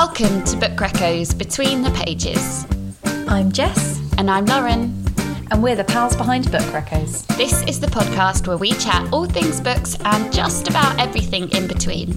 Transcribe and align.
Welcome 0.00 0.44
to 0.44 0.56
Book 0.56 0.76
Reccos 0.76 1.36
Between 1.36 1.82
the 1.82 1.90
Pages. 1.90 2.64
I'm 3.26 3.50
Jess, 3.50 4.00
And 4.16 4.30
I'm 4.30 4.46
Lauren. 4.46 5.04
and 5.50 5.60
we're 5.60 5.74
the 5.74 5.82
pals 5.82 6.14
behind 6.14 6.52
Book 6.52 6.62
Reccos. 6.70 7.26
This 7.36 7.62
is 7.64 7.80
the 7.80 7.88
podcast 7.88 8.46
where 8.46 8.56
we 8.56 8.74
chat 8.74 9.12
all 9.12 9.26
things 9.26 9.60
books 9.60 9.98
and 10.04 10.32
just 10.32 10.68
about 10.68 10.96
everything 11.00 11.48
in 11.50 11.66
between. 11.66 12.16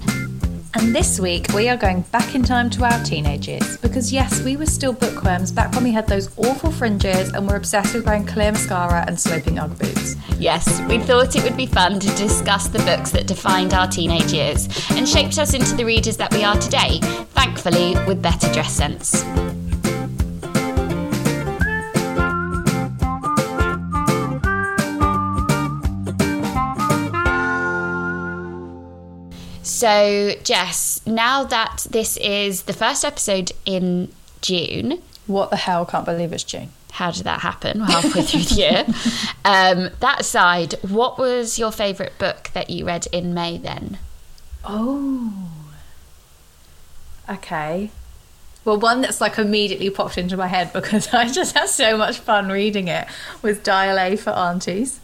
And 0.74 0.94
this 0.94 1.18
week 1.18 1.48
we 1.54 1.68
are 1.68 1.76
going 1.76 2.02
back 2.12 2.36
in 2.36 2.44
time 2.44 2.70
to 2.70 2.84
our 2.84 3.02
teenage 3.02 3.48
years 3.48 3.76
because, 3.78 4.12
yes, 4.12 4.40
we 4.44 4.56
were 4.56 4.66
still 4.66 4.92
bookworms 4.92 5.50
back 5.50 5.74
when 5.74 5.82
we 5.82 5.90
had 5.90 6.06
those 6.06 6.30
awful 6.38 6.70
fringes 6.70 7.30
and 7.32 7.48
were 7.48 7.56
obsessed 7.56 7.94
with 7.94 8.06
wearing 8.06 8.24
clear 8.24 8.52
mascara 8.52 9.04
and 9.08 9.18
sloping 9.18 9.58
Ugg 9.58 9.76
boots. 9.76 10.14
Yes, 10.38 10.80
we 10.88 10.98
thought 10.98 11.36
it 11.36 11.44
would 11.44 11.56
be 11.56 11.66
fun 11.66 12.00
to 12.00 12.08
discuss 12.16 12.66
the 12.68 12.80
books 12.80 13.10
that 13.12 13.26
defined 13.26 13.74
our 13.74 13.86
teenage 13.86 14.32
years 14.32 14.68
and 14.90 15.08
shaped 15.08 15.38
us 15.38 15.54
into 15.54 15.76
the 15.76 15.84
readers 15.84 16.16
that 16.16 16.32
we 16.32 16.42
are 16.42 16.56
today, 16.56 16.98
thankfully 17.34 17.94
with 18.06 18.20
better 18.20 18.52
dress 18.52 18.72
sense. 18.72 19.24
So, 29.64 30.34
Jess, 30.44 31.00
now 31.06 31.44
that 31.44 31.86
this 31.90 32.16
is 32.18 32.62
the 32.64 32.72
first 32.72 33.04
episode 33.04 33.52
in 33.64 34.12
June, 34.40 35.02
What 35.26 35.50
the 35.50 35.56
hell? 35.56 35.86
Can't 35.86 36.04
believe 36.04 36.32
it's 36.32 36.44
June. 36.44 36.70
How 36.92 37.10
did 37.10 37.24
that 37.24 37.40
happen 37.40 37.80
halfway 37.80 38.22
through 38.22 38.42
the 38.42 38.54
year? 38.54 38.86
Um, 39.44 39.90
that 39.98 40.20
aside, 40.20 40.74
what 40.82 41.18
was 41.18 41.58
your 41.58 41.72
favourite 41.72 42.16
book 42.16 42.50
that 42.54 42.70
you 42.70 42.86
read 42.86 43.08
in 43.10 43.34
May 43.34 43.58
then? 43.58 43.98
Oh. 44.64 45.50
Okay. 47.28 47.90
Well, 48.64 48.78
one 48.78 49.00
that's 49.00 49.20
like 49.20 49.38
immediately 49.38 49.90
popped 49.90 50.16
into 50.16 50.36
my 50.36 50.46
head 50.46 50.72
because 50.72 51.08
I 51.12 51.28
just 51.28 51.56
had 51.56 51.68
so 51.68 51.96
much 51.96 52.18
fun 52.18 52.50
reading 52.50 52.86
it 52.86 53.08
was 53.42 53.58
Dial 53.58 53.98
A 53.98 54.16
for 54.16 54.30
Aunties. 54.30 55.00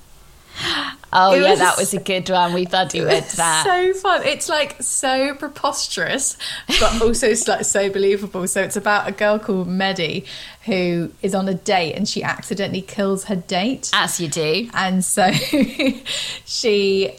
Oh, 1.10 1.32
It 1.32 1.40
yeah, 1.40 1.50
was- 1.52 1.58
that 1.60 1.76
was 1.78 1.94
a 1.94 2.00
good 2.00 2.28
one. 2.28 2.52
We 2.52 2.66
bloody 2.66 3.00
read 3.00 3.24
that. 3.36 3.64
so 3.64 3.94
fun. 3.94 4.24
It's 4.26 4.46
like 4.46 4.76
so 4.82 5.34
preposterous, 5.34 6.36
but 6.80 7.00
also 7.00 7.28
like 7.48 7.64
so 7.64 7.88
believable. 7.88 8.46
So 8.46 8.60
it's 8.60 8.76
about 8.76 9.08
a 9.08 9.12
girl 9.12 9.38
called 9.38 9.68
Meddy 9.68 10.26
who 10.66 11.10
is 11.22 11.34
on 11.34 11.48
a 11.48 11.54
date 11.54 11.94
and 11.94 12.06
she 12.06 12.22
accidentally 12.22 12.82
kills 12.82 13.24
her 13.24 13.36
date. 13.36 13.90
As 13.94 14.20
you 14.20 14.28
do. 14.28 14.68
And 14.74 15.02
so 15.02 15.30
she 16.44 17.16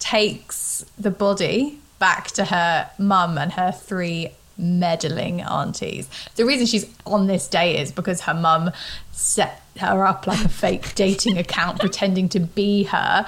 takes 0.00 0.84
the 0.98 1.10
body 1.12 1.78
back 1.98 2.28
to 2.32 2.46
her 2.46 2.90
mum 2.98 3.38
and 3.38 3.52
her 3.52 3.70
three 3.72 4.30
meddling 4.56 5.40
aunties. 5.40 6.08
The 6.36 6.44
reason 6.44 6.66
she's 6.66 6.86
on 7.06 7.26
this 7.26 7.48
day 7.48 7.78
is 7.78 7.92
because 7.92 8.22
her 8.22 8.34
mum 8.34 8.70
set 9.12 9.62
her 9.78 10.06
up 10.06 10.26
like 10.26 10.44
a 10.44 10.48
fake 10.48 10.94
dating 10.94 11.38
account 11.38 11.80
pretending 11.80 12.28
to 12.30 12.40
be 12.40 12.84
her. 12.84 13.26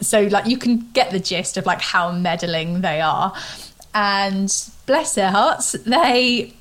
So 0.00 0.22
like 0.24 0.46
you 0.46 0.58
can 0.58 0.88
get 0.92 1.10
the 1.10 1.20
gist 1.20 1.56
of 1.56 1.66
like 1.66 1.80
how 1.80 2.12
meddling 2.12 2.80
they 2.80 3.00
are. 3.00 3.34
And 3.94 4.52
bless 4.84 5.14
their 5.14 5.30
hearts, 5.30 5.72
they 5.72 6.52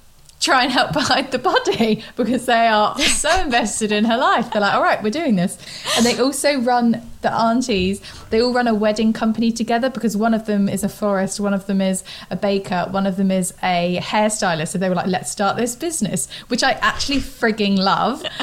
try 0.46 0.64
and 0.64 0.72
help 0.72 0.92
hide 0.94 1.32
the 1.32 1.40
body 1.40 2.04
because 2.16 2.46
they 2.46 2.68
are 2.68 2.98
so 3.00 3.42
invested 3.42 3.92
in 3.92 4.06
her 4.06 4.18
life. 4.18 4.52
They're 4.52 4.62
like, 4.62 4.76
all 4.76 4.84
right, 4.84 5.02
we're 5.02 5.10
doing 5.10 5.36
this. 5.36 5.58
And 5.98 6.06
they 6.06 6.20
also 6.20 6.60
run 6.60 7.02
the 7.22 7.34
aunties, 7.34 8.00
they 8.30 8.40
all 8.40 8.54
run 8.54 8.68
a 8.68 8.76
wedding 8.76 9.12
company 9.12 9.52
together 9.52 9.90
because 9.90 10.16
one 10.16 10.36
of 10.36 10.46
them 10.46 10.70
is 10.70 10.84
a 10.84 10.90
florist, 10.90 11.40
one 11.40 11.56
of 11.56 11.66
them 11.66 11.82
is 11.82 12.04
a 12.30 12.36
baker, 12.36 12.86
one 12.92 13.08
of 13.08 13.18
them 13.18 13.32
is 13.32 13.52
a 13.64 14.00
hairstylist. 14.00 14.68
So 14.68 14.78
they 14.78 14.90
were 14.90 14.96
like, 14.96 15.08
let's 15.08 15.32
start 15.32 15.58
this 15.58 15.76
business, 15.76 16.30
which 16.50 16.64
I 16.64 16.74
actually 16.74 17.18
frigging 17.18 17.78
love. 17.78 18.24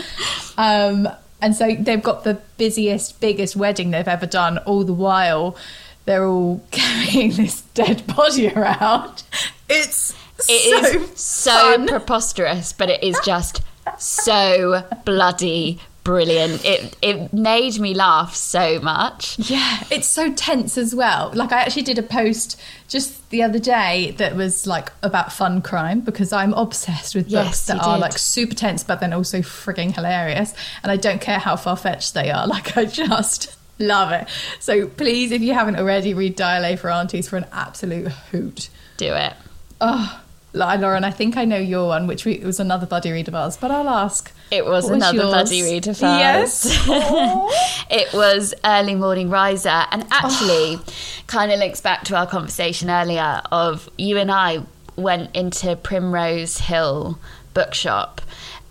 Um, 0.58 1.08
and 1.40 1.56
so 1.56 1.74
they've 1.74 2.02
got 2.02 2.24
the 2.24 2.34
busiest, 2.58 3.20
biggest 3.20 3.56
wedding 3.56 3.90
they've 3.90 4.06
ever 4.06 4.26
done, 4.26 4.58
all 4.58 4.84
the 4.84 4.92
while 4.92 5.56
they're 6.04 6.26
all 6.26 6.62
carrying 6.70 7.32
this 7.32 7.62
dead 7.74 8.06
body 8.06 8.52
around. 8.52 9.22
It's 9.68 10.14
It 10.48 10.82
so 10.92 10.98
is 11.00 11.18
so 11.20 11.50
fun. 11.76 11.86
preposterous, 11.88 12.72
but 12.72 12.90
it 12.90 13.02
is 13.02 13.18
just 13.24 13.62
so 13.98 14.86
bloody 15.04 15.80
brilliant. 16.04 16.64
It 16.64 16.96
it 17.00 17.32
made 17.32 17.78
me 17.78 17.94
laugh 17.94 18.34
so 18.34 18.80
much. 18.80 19.38
Yeah, 19.38 19.84
it's 19.90 20.08
so 20.08 20.32
tense 20.32 20.76
as 20.76 20.94
well. 20.94 21.30
Like 21.34 21.52
I 21.52 21.60
actually 21.62 21.82
did 21.82 21.98
a 21.98 22.02
post 22.02 22.60
just 22.88 23.30
the 23.30 23.42
other 23.42 23.58
day 23.58 24.14
that 24.18 24.34
was 24.36 24.66
like 24.66 24.90
about 25.02 25.32
fun 25.32 25.62
crime 25.62 26.00
because 26.00 26.32
I'm 26.32 26.52
obsessed 26.54 27.14
with 27.14 27.28
Yes, 27.28 27.46
books 27.46 27.66
that 27.66 27.80
are 27.80 27.94
did. 27.96 28.00
like 28.00 28.18
super 28.18 28.54
tense 28.54 28.82
but 28.84 29.00
then 29.00 29.12
also 29.12 29.38
frigging 29.38 29.94
hilarious 29.94 30.54
and 30.82 30.90
I 30.92 30.96
don't 30.96 31.20
care 31.20 31.38
how 31.38 31.56
far 31.56 31.76
fetched 31.76 32.14
they 32.14 32.30
are. 32.30 32.46
Like 32.52 32.76
I 32.76 32.84
just 32.84 33.56
love 33.78 34.10
it. 34.12 34.26
So 34.60 34.86
please 34.88 35.30
if 35.32 35.40
you 35.40 35.54
haven't 35.54 35.76
already 35.76 36.12
read 36.14 36.36
Dial 36.36 36.64
A 36.64 36.76
for 36.76 36.90
Aunties 36.90 37.28
for 37.28 37.36
an 37.36 37.46
absolute 37.52 38.08
hoot. 38.30 38.68
Do 38.96 39.14
it. 39.14 39.32
Oh, 39.80 40.21
Lauren, 40.54 41.02
I 41.04 41.10
think 41.10 41.36
I 41.36 41.44
know 41.46 41.56
your 41.58 41.88
one, 41.88 42.06
which 42.06 42.24
we, 42.24 42.32
it 42.32 42.44
was 42.44 42.60
another 42.60 42.86
buddy 42.86 43.10
read 43.10 43.26
of 43.28 43.34
ours, 43.34 43.56
but 43.56 43.70
I'll 43.70 43.88
ask. 43.88 44.30
It 44.50 44.64
was 44.66 44.84
was 44.84 44.90
another 44.90 45.16
yours? 45.16 45.28
bloody 45.32 45.62
read 45.62 45.88
of 45.88 46.02
ours. 46.02 46.66
Aw. 46.88 47.84
it 47.90 48.12
was 48.12 48.52
early 48.64 48.94
morning 48.94 49.30
riser, 49.30 49.84
and 49.90 50.04
actually, 50.10 50.76
Oh. 50.76 50.84
kind 51.26 51.50
of 51.52 51.58
links 51.58 51.80
back 51.80 52.04
to 52.04 52.16
our 52.16 52.26
conversation 52.26 52.90
earlier 52.90 53.40
of 53.50 53.88
you 53.96 54.18
and 54.18 54.30
I 54.30 54.60
went 54.96 55.34
into 55.34 55.74
Primrose 55.76 56.58
Hill 56.58 57.18
bookshop, 57.54 58.20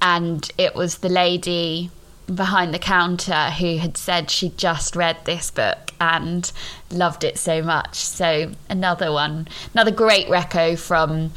and 0.01 0.49
it 0.59 0.75
was 0.75 0.99
the 0.99 1.09
lady 1.09 1.89
behind 2.35 2.73
the 2.73 2.79
counter 2.79 3.49
who 3.51 3.77
had 3.77 3.97
said 3.97 4.29
she'd 4.31 4.57
just 4.57 4.95
read 4.95 5.17
this 5.25 5.51
book 5.51 5.91
and 5.99 6.51
loved 6.91 7.23
it 7.23 7.37
so 7.37 7.61
much. 7.61 7.95
So 7.95 8.51
another 8.69 9.11
one, 9.11 9.47
another 9.73 9.91
great 9.91 10.27
reco 10.27 10.77
from 10.77 11.31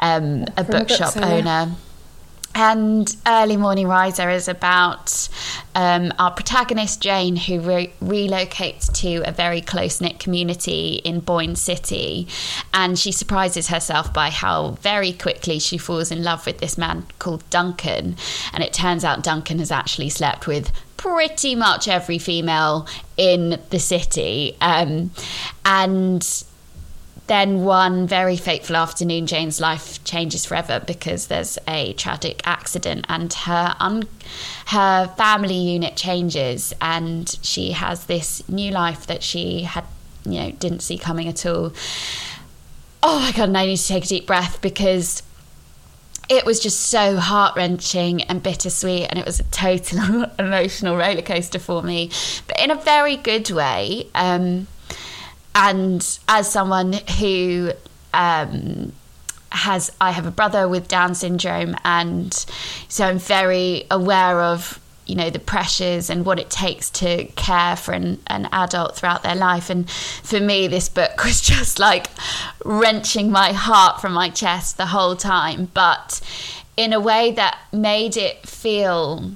um, 0.00 0.44
a 0.56 0.64
From 0.64 0.74
a 0.74 0.78
bookshop 0.78 1.14
bookseller. 1.14 1.26
owner. 1.26 1.72
And 2.54 3.14
Early 3.26 3.56
Morning 3.56 3.88
Riser 3.88 4.28
is 4.28 4.46
about 4.46 5.28
um, 5.74 6.12
our 6.18 6.30
protagonist, 6.30 7.00
Jane, 7.00 7.36
who 7.36 7.60
re- 7.60 7.92
relocates 8.02 8.92
to 9.00 9.22
a 9.26 9.32
very 9.32 9.60
close 9.62 10.00
knit 10.00 10.18
community 10.18 11.00
in 11.04 11.20
Boyne 11.20 11.56
City. 11.56 12.28
And 12.74 12.98
she 12.98 13.10
surprises 13.10 13.68
herself 13.68 14.12
by 14.12 14.30
how 14.30 14.72
very 14.82 15.12
quickly 15.12 15.58
she 15.58 15.78
falls 15.78 16.10
in 16.10 16.22
love 16.22 16.44
with 16.44 16.58
this 16.58 16.76
man 16.76 17.06
called 17.18 17.48
Duncan. 17.48 18.16
And 18.52 18.62
it 18.62 18.72
turns 18.72 19.04
out 19.04 19.22
Duncan 19.22 19.58
has 19.58 19.70
actually 19.70 20.10
slept 20.10 20.46
with 20.46 20.70
pretty 20.98 21.54
much 21.54 21.88
every 21.88 22.18
female 22.18 22.86
in 23.16 23.58
the 23.70 23.78
city. 23.78 24.56
Um, 24.60 25.10
and 25.64 26.44
then 27.28 27.64
one 27.64 28.06
very 28.06 28.36
fateful 28.36 28.76
afternoon, 28.76 29.26
Jane's 29.26 29.60
life 29.60 30.02
changes 30.04 30.44
forever 30.44 30.82
because 30.84 31.28
there's 31.28 31.58
a 31.68 31.92
tragic 31.94 32.42
accident, 32.44 33.06
and 33.08 33.32
her 33.32 33.76
un- 33.78 34.08
her 34.66 35.06
family 35.16 35.54
unit 35.56 35.96
changes, 35.96 36.72
and 36.80 37.38
she 37.42 37.72
has 37.72 38.06
this 38.06 38.46
new 38.48 38.72
life 38.72 39.06
that 39.06 39.22
she 39.22 39.62
had, 39.62 39.84
you 40.24 40.40
know, 40.40 40.50
didn't 40.52 40.80
see 40.80 40.98
coming 40.98 41.28
at 41.28 41.46
all. 41.46 41.72
Oh 43.02 43.20
my 43.20 43.32
god! 43.32 43.48
And 43.48 43.58
I 43.58 43.66
need 43.66 43.76
to 43.76 43.86
take 43.86 44.04
a 44.04 44.08
deep 44.08 44.26
breath 44.26 44.60
because 44.60 45.22
it 46.28 46.44
was 46.44 46.60
just 46.60 46.80
so 46.80 47.16
heart 47.16 47.56
wrenching 47.56 48.22
and 48.22 48.42
bittersweet, 48.42 49.06
and 49.08 49.18
it 49.18 49.24
was 49.24 49.38
a 49.38 49.44
total 49.44 50.24
emotional 50.38 50.96
roller 50.96 51.22
coaster 51.22 51.58
for 51.58 51.82
me, 51.82 52.10
but 52.48 52.60
in 52.60 52.70
a 52.70 52.76
very 52.76 53.16
good 53.16 53.50
way. 53.50 54.08
Um, 54.14 54.66
and 55.54 56.18
as 56.28 56.50
someone 56.50 56.94
who 57.18 57.72
um, 58.14 58.92
has, 59.50 59.90
I 60.00 60.10
have 60.10 60.26
a 60.26 60.30
brother 60.30 60.68
with 60.68 60.88
Down 60.88 61.14
syndrome, 61.14 61.76
and 61.84 62.32
so 62.88 63.06
I'm 63.06 63.18
very 63.18 63.86
aware 63.90 64.40
of 64.40 64.78
you 65.06 65.16
know 65.16 65.30
the 65.30 65.38
pressures 65.38 66.08
and 66.08 66.24
what 66.24 66.38
it 66.38 66.48
takes 66.48 66.88
to 66.88 67.24
care 67.34 67.76
for 67.76 67.92
an, 67.92 68.20
an 68.28 68.48
adult 68.52 68.96
throughout 68.96 69.22
their 69.22 69.34
life. 69.34 69.68
And 69.68 69.90
for 69.90 70.40
me 70.40 70.68
this 70.68 70.88
book 70.88 71.24
was 71.24 71.40
just 71.52 71.78
like 71.78 72.06
wrenching 72.64 73.30
my 73.30 73.52
heart 73.52 74.00
from 74.00 74.12
my 74.12 74.30
chest 74.30 74.76
the 74.76 74.86
whole 74.86 75.16
time. 75.16 75.68
But 75.74 76.20
in 76.76 76.92
a 76.92 77.00
way 77.00 77.32
that 77.32 77.58
made 77.72 78.16
it 78.16 78.46
feel 78.46 79.32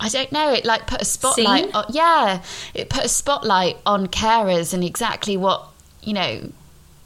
I 0.00 0.08
don't 0.08 0.32
know. 0.32 0.52
It 0.52 0.64
like 0.64 0.86
put 0.86 1.02
a 1.02 1.04
spotlight. 1.04 1.64
Seen? 1.64 1.74
On, 1.74 1.84
yeah, 1.90 2.42
it 2.74 2.88
put 2.88 3.04
a 3.04 3.08
spotlight 3.08 3.76
on 3.84 4.06
carers 4.08 4.72
and 4.74 4.82
exactly 4.82 5.36
what 5.36 5.68
you 6.02 6.14
know 6.14 6.50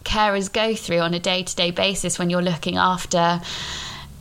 carers 0.04 0.52
go 0.52 0.74
through 0.74 1.00
on 1.00 1.14
a 1.14 1.18
day-to-day 1.18 1.70
basis 1.70 2.18
when 2.18 2.30
you're 2.30 2.42
looking 2.42 2.76
after 2.76 3.40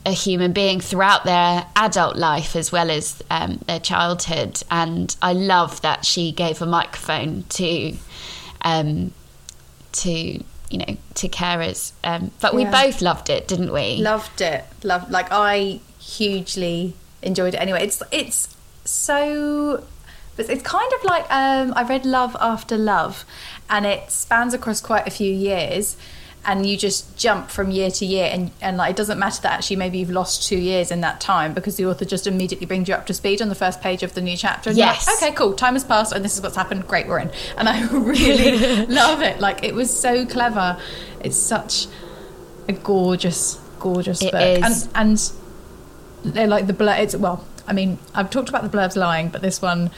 a 0.06 0.10
human 0.10 0.52
being 0.52 0.80
throughout 0.80 1.24
their 1.24 1.66
adult 1.76 2.16
life 2.16 2.56
as 2.56 2.72
well 2.72 2.90
as 2.90 3.22
um, 3.30 3.58
their 3.66 3.80
childhood. 3.80 4.62
And 4.70 5.14
I 5.22 5.32
love 5.32 5.80
that 5.82 6.04
she 6.04 6.32
gave 6.32 6.60
a 6.60 6.66
microphone 6.66 7.44
to 7.50 7.96
um, 8.62 9.12
to 9.92 10.10
you 10.10 10.78
know 10.78 10.96
to 11.14 11.28
carers. 11.28 11.92
Um, 12.02 12.32
but 12.40 12.54
we 12.54 12.64
both 12.64 13.00
loved 13.00 13.30
it, 13.30 13.46
didn't 13.46 13.72
we? 13.72 13.98
Loved 13.98 14.40
it. 14.40 14.64
Loved 14.82 15.10
like 15.10 15.28
I 15.30 15.80
hugely 16.00 16.94
enjoyed 17.22 17.54
it. 17.54 17.58
Anyway, 17.58 17.82
it's 17.82 18.02
it's 18.10 18.53
so. 18.84 19.84
It's 20.36 20.48
it's 20.48 20.62
kind 20.64 20.90
of 20.98 21.04
like 21.04 21.24
um, 21.32 21.72
I 21.76 21.84
read 21.84 22.04
Love 22.04 22.36
After 22.40 22.76
Love, 22.76 23.24
and 23.70 23.86
it 23.86 24.10
spans 24.10 24.52
across 24.52 24.80
quite 24.80 25.06
a 25.06 25.10
few 25.10 25.32
years, 25.32 25.96
and 26.44 26.66
you 26.66 26.76
just 26.76 27.16
jump 27.16 27.50
from 27.50 27.70
year 27.70 27.88
to 27.92 28.04
year, 28.04 28.28
and 28.32 28.50
and 28.60 28.76
like 28.76 28.90
it 28.90 28.96
doesn't 28.96 29.16
matter 29.16 29.40
that 29.42 29.52
actually 29.52 29.76
maybe 29.76 29.98
you've 29.98 30.10
lost 30.10 30.48
two 30.48 30.58
years 30.58 30.90
in 30.90 31.02
that 31.02 31.20
time 31.20 31.54
because 31.54 31.76
the 31.76 31.86
author 31.86 32.04
just 32.04 32.26
immediately 32.26 32.66
brings 32.66 32.88
you 32.88 32.94
up 32.94 33.06
to 33.06 33.14
speed 33.14 33.40
on 33.40 33.48
the 33.48 33.54
first 33.54 33.80
page 33.80 34.02
of 34.02 34.14
the 34.14 34.20
new 34.20 34.36
chapter. 34.36 34.70
And 34.70 34.76
you're 34.76 34.88
like, 34.88 34.96
Yes. 35.06 35.22
okay, 35.22 35.32
cool. 35.36 35.52
Time 35.52 35.74
has 35.74 35.84
passed, 35.84 36.12
and 36.12 36.24
this 36.24 36.34
is 36.36 36.42
what's 36.42 36.56
happened. 36.56 36.88
Great, 36.88 37.06
we're 37.06 37.20
in, 37.20 37.30
and 37.56 37.68
I 37.68 37.86
really 37.92 38.86
love 38.86 39.22
it. 39.22 39.38
Like 39.38 39.62
it 39.62 39.72
was 39.72 39.96
so 39.96 40.26
clever. 40.26 40.80
It's 41.20 41.36
such 41.36 41.86
a 42.68 42.72
gorgeous, 42.72 43.60
gorgeous 43.78 44.20
It 44.20 44.32
book. 44.32 44.42
is. 44.64 44.88
And 44.96 45.32
and 46.26 46.34
they're 46.34 46.48
like 46.48 46.66
the 46.66 46.72
blur. 46.72 46.96
It's 46.96 47.14
well, 47.14 47.44
I 47.66 47.72
mean, 47.72 47.98
I've 48.14 48.30
talked 48.30 48.48
about 48.48 48.62
the 48.70 48.76
blurbs 48.76 48.96
lying, 48.96 49.28
but 49.28 49.42
this 49.42 49.60
one. 49.62 49.90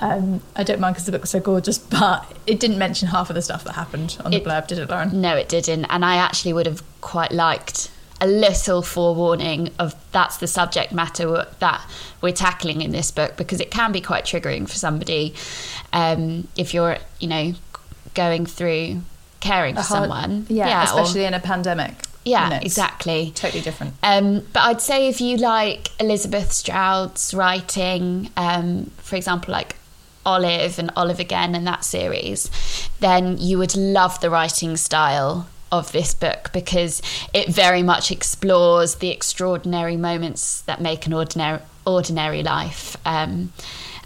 Um, 0.00 0.42
I 0.56 0.64
don't 0.64 0.80
mind 0.80 0.94
because 0.96 1.06
the 1.06 1.12
book 1.12 1.20
was 1.20 1.30
so 1.30 1.38
gorgeous, 1.38 1.78
but 2.00 2.26
it 2.46 2.58
didn't 2.58 2.78
mention 2.78 3.06
half 3.08 3.30
of 3.30 3.34
the 3.36 3.42
stuff 3.42 3.62
that 3.64 3.74
happened 3.74 4.16
on 4.24 4.32
It- 4.32 4.42
the 4.42 4.50
blurb, 4.50 4.66
did 4.66 4.78
it, 4.80 4.90
Lauren? 4.90 5.20
No, 5.20 5.36
it 5.36 5.48
didn't. 5.48 5.84
And 5.86 6.04
I 6.04 6.16
actually 6.16 6.52
would 6.54 6.66
have 6.66 6.82
quite 7.00 7.30
liked 7.30 7.88
a 8.20 8.26
little 8.26 8.82
forewarning 8.82 9.70
of 9.78 9.94
that's 10.12 10.38
the 10.38 10.46
subject 10.48 10.92
matter 10.92 11.46
that 11.60 11.88
we're 12.20 12.32
tackling 12.32 12.80
in 12.80 12.90
this 12.90 13.10
book 13.12 13.36
because 13.36 13.60
it 13.60 13.70
can 13.70 13.90
be 13.92 14.00
quite 14.00 14.24
triggering 14.24 14.68
for 14.68 14.74
somebody 14.76 15.34
um, 15.92 16.48
if 16.56 16.72
you're, 16.74 16.98
you 17.20 17.28
know, 17.28 17.52
going 18.14 18.44
through 18.46 19.00
caring 19.40 19.74
for 19.76 19.82
hard- 19.82 20.02
someone. 20.10 20.46
yeah, 20.48 20.80
or- 20.80 20.84
especially 20.84 21.24
in 21.26 21.34
a 21.34 21.40
pandemic. 21.40 21.94
Yeah, 22.24 22.44
You 22.44 22.50
know, 22.50 22.56
it's 22.56 22.66
exactly. 22.66 23.32
Totally 23.34 23.62
different. 23.62 23.94
Um, 24.02 24.46
but 24.52 24.60
I'd 24.60 24.80
say 24.80 25.08
if 25.08 25.20
you 25.20 25.36
like 25.36 25.88
Elizabeth 26.00 26.52
Strout's 26.52 27.34
writing, 27.34 28.30
um, 28.36 28.90
for 28.98 29.16
example, 29.16 29.52
like 29.52 29.76
Olive 30.24 30.78
and 30.78 30.90
Olive 30.96 31.18
Again 31.18 31.54
and 31.54 31.66
that 31.66 31.84
series, 31.84 32.50
then 33.00 33.38
you 33.38 33.58
would 33.58 33.76
love 33.76 34.20
the 34.20 34.30
writing 34.30 34.76
style 34.76 35.48
of 35.72 35.90
this 35.92 36.12
book 36.14 36.50
because 36.52 37.00
it 37.32 37.48
very 37.48 37.82
much 37.82 38.10
explores 38.10 38.96
the 38.96 39.08
extraordinary 39.08 39.96
moments 39.96 40.60
that 40.62 40.80
make 40.80 41.06
an 41.06 41.12
ordinary 41.12 41.60
ordinary 41.84 42.42
life 42.44 42.96
um, 43.04 43.52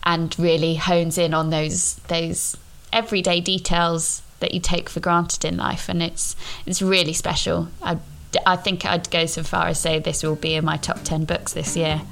and 0.04 0.38
really 0.38 0.76
hones 0.76 1.18
in 1.18 1.34
on 1.34 1.50
those 1.50 1.96
those 2.08 2.56
everyday 2.92 3.40
details 3.40 4.22
that 4.41 4.53
you 4.55 4.61
take 4.61 4.88
for 4.88 5.00
granted 5.00 5.44
in 5.44 5.56
life 5.56 5.88
and 5.88 6.03
it's 6.03 6.37
it's 6.67 6.83
really 6.83 7.12
special 7.12 7.69
I, 7.83 7.99
I 8.44 8.56
think 8.56 8.85
I'd 8.85 9.11
go 9.11 9.27
so 9.27 9.43
far 9.43 9.67
as 9.69 9.81
say 9.81 9.99
this 9.99 10.23
will 10.23 10.37
be 10.37 10.55
in 10.55 10.65
my 10.65 10.77
top 10.77 11.03
10 11.05 11.25
books 11.25 11.53
this 11.53 11.77
year 11.77 12.03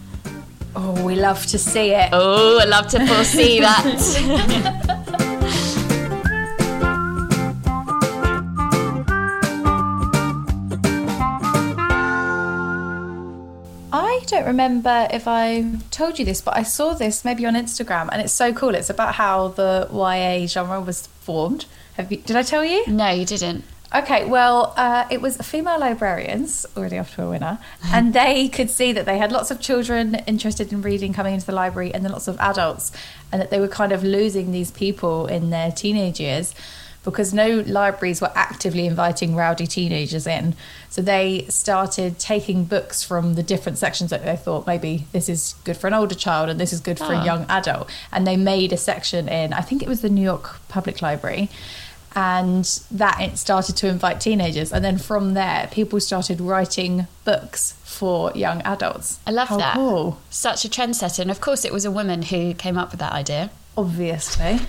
Oh, 0.76 1.05
we 1.05 1.15
love 1.15 1.47
to 1.47 1.59
see 1.59 1.91
it. 1.91 2.09
oh 2.12 2.59
I 2.61 2.65
love 2.65 2.88
to 2.88 3.06
foresee 3.06 3.61
that 3.61 5.21
I 13.93 14.21
don't 14.26 14.47
remember 14.47 15.06
if 15.12 15.29
I 15.29 15.65
told 15.91 16.19
you 16.19 16.25
this, 16.25 16.41
but 16.41 16.56
I 16.56 16.65
saw 16.65 16.94
this 16.94 17.25
maybe 17.25 17.47
on 17.47 17.55
Instagram, 17.55 18.09
and 18.11 18.21
it's 18.21 18.32
so 18.32 18.53
cool. 18.53 18.75
It's 18.75 18.91
about 18.91 19.15
how 19.15 19.49
the 19.49 19.88
YA 19.93 20.47
genre 20.47 20.81
was 20.81 21.06
formed. 21.06 21.67
Have 21.96 22.11
you, 22.11 22.19
did 22.19 22.37
I 22.37 22.43
tell 22.43 22.64
you? 22.64 22.85
no 22.87 23.11
you 23.11 23.25
didn't 23.25 23.64
Okay, 23.94 24.25
well, 24.25 24.75
uh, 24.76 25.06
it 25.08 25.23
was 25.23 25.37
female 25.37 25.79
librarians, 25.79 26.67
already 26.76 26.99
off 26.99 27.14
to 27.14 27.23
a 27.23 27.31
winner, 27.31 27.61
and 27.93 28.12
they 28.12 28.49
could 28.49 28.69
see 28.69 28.91
that 28.93 29.06
they 29.06 29.19
had 29.19 29.31
lots 29.31 29.52
of 29.52 29.61
children 29.61 30.17
interested 30.26 30.73
in 30.73 30.82
reading 30.82 31.12
coming 31.12 31.32
into 31.35 31.46
the 31.46 31.52
library 31.52 31.94
and 31.94 32.05
then 32.05 32.11
lots 32.11 32.26
of 32.26 32.37
adults, 32.41 32.91
and 33.31 33.41
that 33.41 33.50
they 33.50 33.61
were 33.61 33.69
kind 33.69 33.93
of 33.93 34.02
losing 34.02 34.50
these 34.50 34.73
people 34.73 35.26
in 35.29 35.50
their 35.50 35.70
teenage 35.70 36.19
years 36.19 36.56
because 37.05 37.32
no 37.35 37.61
libraries 37.67 38.20
were 38.20 38.32
actively 38.35 38.87
inviting 38.87 39.37
rowdy 39.37 39.67
teenagers 39.67 40.26
in. 40.26 40.56
So 40.88 41.00
they 41.02 41.44
started 41.49 42.19
taking 42.19 42.64
books 42.64 43.05
from 43.05 43.35
the 43.35 43.43
different 43.43 43.76
sections 43.79 44.08
that 44.11 44.25
they 44.25 44.37
thought 44.37 44.67
maybe 44.67 45.06
this 45.12 45.29
is 45.29 45.55
good 45.64 45.76
for 45.76 45.87
an 45.87 45.93
older 45.94 46.14
child 46.14 46.49
and 46.49 46.58
this 46.58 46.73
is 46.73 46.81
good 46.81 46.99
for 46.99 47.12
Ah. 47.14 47.20
a 47.20 47.25
young 47.25 47.44
adult. 47.50 47.90
And 48.11 48.26
they 48.26 48.38
made 48.38 48.73
a 48.73 48.79
section 48.79 49.29
in, 49.29 49.52
I 49.52 49.61
think 49.61 49.82
it 49.82 49.88
was 49.88 50.00
the 50.00 50.08
New 50.08 50.23
York 50.23 50.56
Public 50.69 51.02
Library 51.02 51.50
and 52.16 52.64
that 52.90 53.20
it 53.20 53.38
started 53.38 53.76
to 53.78 53.88
invite 53.88 54.20
teenagers. 54.20 54.72
And 54.72 54.84
then 54.84 54.99
from 54.99 55.34
there 55.34 55.69
people 55.70 56.00
started 56.00 56.40
writing 56.40 57.06
books 57.25 57.72
for 57.84 58.32
young 58.34 58.62
adults. 58.62 59.19
I 59.26 59.31
love 59.31 59.49
How 59.49 59.56
that. 59.58 59.75
cool. 59.75 60.19
Such 60.31 60.64
a 60.64 60.69
trendsetter. 60.69 61.20
And 61.20 61.31
of 61.31 61.40
course 61.40 61.64
it 61.64 61.72
was 61.72 61.84
a 61.84 61.90
woman 61.90 62.22
who 62.22 62.55
came 62.55 62.78
up 62.78 62.90
with 62.90 63.00
that 63.00 63.12
idea. 63.12 63.50
Obviously. 63.76 64.61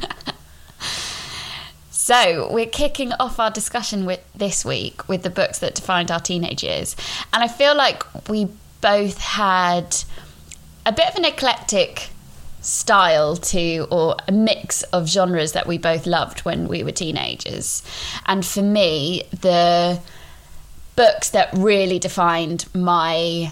So 2.06 2.52
we're 2.52 2.68
kicking 2.68 3.14
off 3.14 3.40
our 3.40 3.50
discussion 3.50 4.06
with 4.06 4.20
this 4.36 4.64
week 4.64 5.10
with 5.10 5.24
the 5.24 5.32
books 5.32 5.58
that 5.58 5.74
defined 5.74 6.12
our 6.12 6.20
teenage 6.20 6.64
years, 6.64 6.96
and 7.34 7.44
I 7.44 7.48
feel 7.48 7.76
like 7.76 8.04
we 8.30 8.48
both 8.80 9.18
had 9.18 9.96
a 10.86 10.92
bit 10.92 11.10
of 11.10 11.16
an 11.16 11.26
eclectic 11.26 12.10
style 12.66 13.36
to 13.38 13.88
or 13.92 14.16
a 14.28 14.32
mix 14.32 14.84
of 14.84 15.08
genres 15.08 15.52
that 15.54 15.68
we 15.68 15.78
both 15.78 16.06
loved 16.06 16.42
when 16.42 16.68
we 16.68 16.84
were 16.84 16.92
teenagers. 16.92 17.84
And 18.26 18.46
for 18.46 18.62
me, 18.62 19.24
the 19.32 20.00
books 20.96 21.30
that 21.30 21.50
really 21.54 22.00
defined 22.00 22.66
my 22.74 23.52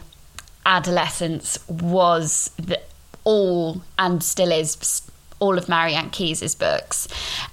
adolescence 0.66 1.60
was 1.68 2.50
the, 2.58 2.80
all 3.24 3.82
and 4.00 4.24
still 4.24 4.52
is 4.52 5.02
all 5.40 5.58
of 5.58 5.68
Marian 5.68 6.10
Keyes' 6.10 6.56
books. 6.56 7.08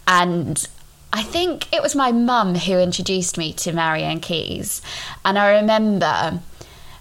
And 0.07 0.67
I 1.13 1.23
think 1.23 1.73
it 1.73 1.83
was 1.83 1.97
my 1.97 2.13
mum 2.13 2.55
who 2.55 2.79
introduced 2.79 3.37
me 3.37 3.53
to 3.55 3.73
Marian 3.73 4.21
Keyes. 4.21 4.81
And 5.25 5.39
I 5.39 5.59
remember 5.61 6.41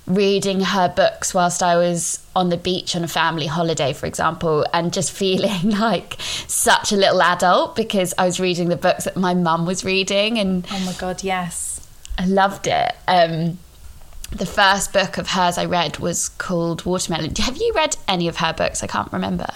reading 0.10 0.62
her 0.62 0.90
books 0.90 1.34
whilst 1.34 1.64
I 1.64 1.78
was 1.78 2.26
on 2.36 2.50
the 2.50 2.58
beach 2.58 2.96
on 2.96 3.04
a 3.04 3.08
family 3.08 3.46
holiday, 3.46 3.94
for 3.94 4.08
example, 4.08 4.66
and 4.74 4.92
just 4.92 5.12
feeling 5.12 5.70
like 5.80 6.18
such 6.20 6.92
a 6.92 6.96
little 6.96 7.22
adult 7.22 7.76
because 7.76 8.14
I 8.18 8.26
was 8.26 8.40
reading 8.40 8.70
the 8.70 8.76
books 8.78 9.06
that 9.06 9.16
my 9.16 9.34
mum 9.34 9.66
was 9.66 9.86
reading 9.86 10.40
and 10.40 10.68
oh 10.72 10.86
my 10.86 10.94
god 10.94 11.24
yes 11.24 11.70
I 12.20 12.26
loved 12.26 12.68
it. 12.68 12.92
Um, 13.08 13.60
the 14.30 14.46
first 14.46 14.92
book 14.92 15.18
of 15.18 15.30
hers 15.30 15.58
I 15.58 15.64
read 15.66 16.00
was 16.00 16.28
called 16.28 16.84
Watermelon. 16.84 17.34
Have 17.38 17.56
you 17.56 17.72
read 17.74 17.96
any 18.10 18.28
of 18.28 18.38
her 18.38 18.52
books? 18.52 18.84
I 18.84 18.88
can't 18.88 19.12
remember. 19.14 19.48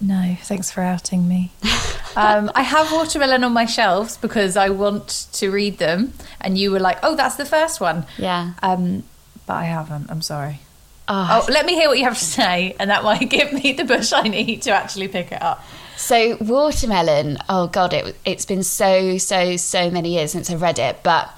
No 0.00 0.36
thanks 0.42 0.70
for 0.70 0.82
outing 0.82 1.26
me. 1.28 1.52
Um, 2.16 2.52
i 2.54 2.62
have 2.62 2.92
watermelon 2.92 3.42
on 3.42 3.52
my 3.52 3.66
shelves 3.66 4.16
because 4.18 4.56
i 4.56 4.68
want 4.68 5.26
to 5.32 5.50
read 5.50 5.78
them 5.78 6.12
and 6.40 6.56
you 6.56 6.70
were 6.70 6.78
like 6.78 6.98
oh 7.02 7.16
that's 7.16 7.34
the 7.34 7.44
first 7.44 7.80
one. 7.80 8.06
Yeah. 8.18 8.52
um, 8.62 9.02
but 9.48 9.54
i 9.54 9.64
haven't. 9.64 10.08
I'm 10.08 10.22
sorry. 10.22 10.60
Oh, 11.08 11.42
oh 11.48 11.52
let 11.52 11.66
me 11.66 11.74
hear 11.74 11.88
what 11.88 11.98
you 11.98 12.04
have 12.04 12.16
to 12.16 12.24
say 12.24 12.76
and 12.78 12.90
that 12.90 13.02
might 13.02 13.28
give 13.36 13.52
me 13.52 13.72
the 13.72 13.84
push 13.84 14.12
i 14.12 14.22
need 14.22 14.62
to 14.62 14.70
actually 14.70 15.08
pick 15.08 15.32
it 15.32 15.42
up. 15.42 15.64
So 15.96 16.36
watermelon, 16.40 17.38
oh 17.48 17.66
god, 17.68 17.92
it 17.92 18.16
it's 18.24 18.44
been 18.44 18.62
so 18.62 19.18
so 19.18 19.56
so 19.56 19.90
many 19.90 20.14
years 20.14 20.32
since 20.32 20.50
I 20.50 20.54
read 20.54 20.78
it, 20.78 21.02
but 21.02 21.30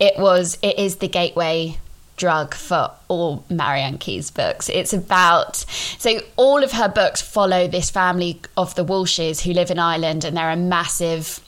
it 0.00 0.18
was 0.18 0.58
it 0.62 0.78
is 0.78 0.96
the 0.96 1.08
gateway 1.08 1.78
drug 2.16 2.54
for 2.54 2.90
all 3.08 3.44
Marian 3.48 3.98
Keyes' 3.98 4.30
books. 4.30 4.68
It's 4.68 4.92
about 4.92 5.56
so 5.56 6.20
all 6.36 6.62
of 6.62 6.72
her 6.72 6.88
books 6.88 7.22
follow 7.22 7.68
this 7.68 7.90
family 7.90 8.40
of 8.56 8.74
the 8.74 8.84
Walshes 8.84 9.42
who 9.42 9.52
live 9.52 9.70
in 9.70 9.78
Ireland 9.78 10.24
and 10.24 10.36
they're 10.36 10.50
a 10.50 10.56
massive 10.56 11.40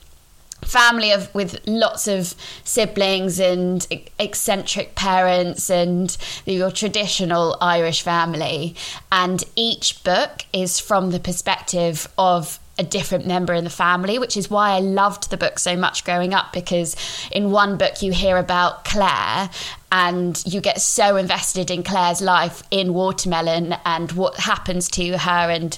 family 0.63 1.11
of 1.11 1.33
with 1.33 1.59
lots 1.65 2.07
of 2.07 2.35
siblings 2.63 3.39
and 3.39 3.87
eccentric 4.19 4.93
parents 4.95 5.69
and 5.69 6.15
your 6.45 6.69
traditional 6.71 7.57
Irish 7.61 8.01
family 8.01 8.75
and 9.11 9.43
each 9.55 10.03
book 10.03 10.45
is 10.53 10.79
from 10.79 11.11
the 11.11 11.19
perspective 11.19 12.07
of 12.17 12.59
a 12.79 12.83
different 12.83 13.27
member 13.27 13.53
in 13.53 13.65
the 13.65 13.69
family 13.69 14.17
which 14.17 14.37
is 14.37 14.49
why 14.49 14.71
I 14.71 14.79
loved 14.79 15.29
the 15.29 15.37
book 15.37 15.59
so 15.59 15.75
much 15.75 16.05
growing 16.05 16.33
up 16.33 16.53
because 16.53 16.95
in 17.31 17.51
one 17.51 17.77
book 17.77 18.01
you 18.01 18.13
hear 18.13 18.37
about 18.37 18.85
Claire 18.85 19.49
and 19.91 20.41
you 20.45 20.61
get 20.61 20.79
so 20.81 21.17
invested 21.17 21.69
in 21.69 21.83
Claire's 21.83 22.21
life 22.21 22.63
in 22.71 22.93
Watermelon 22.93 23.75
and 23.85 24.11
what 24.13 24.37
happens 24.37 24.87
to 24.91 25.17
her 25.17 25.51
and 25.51 25.77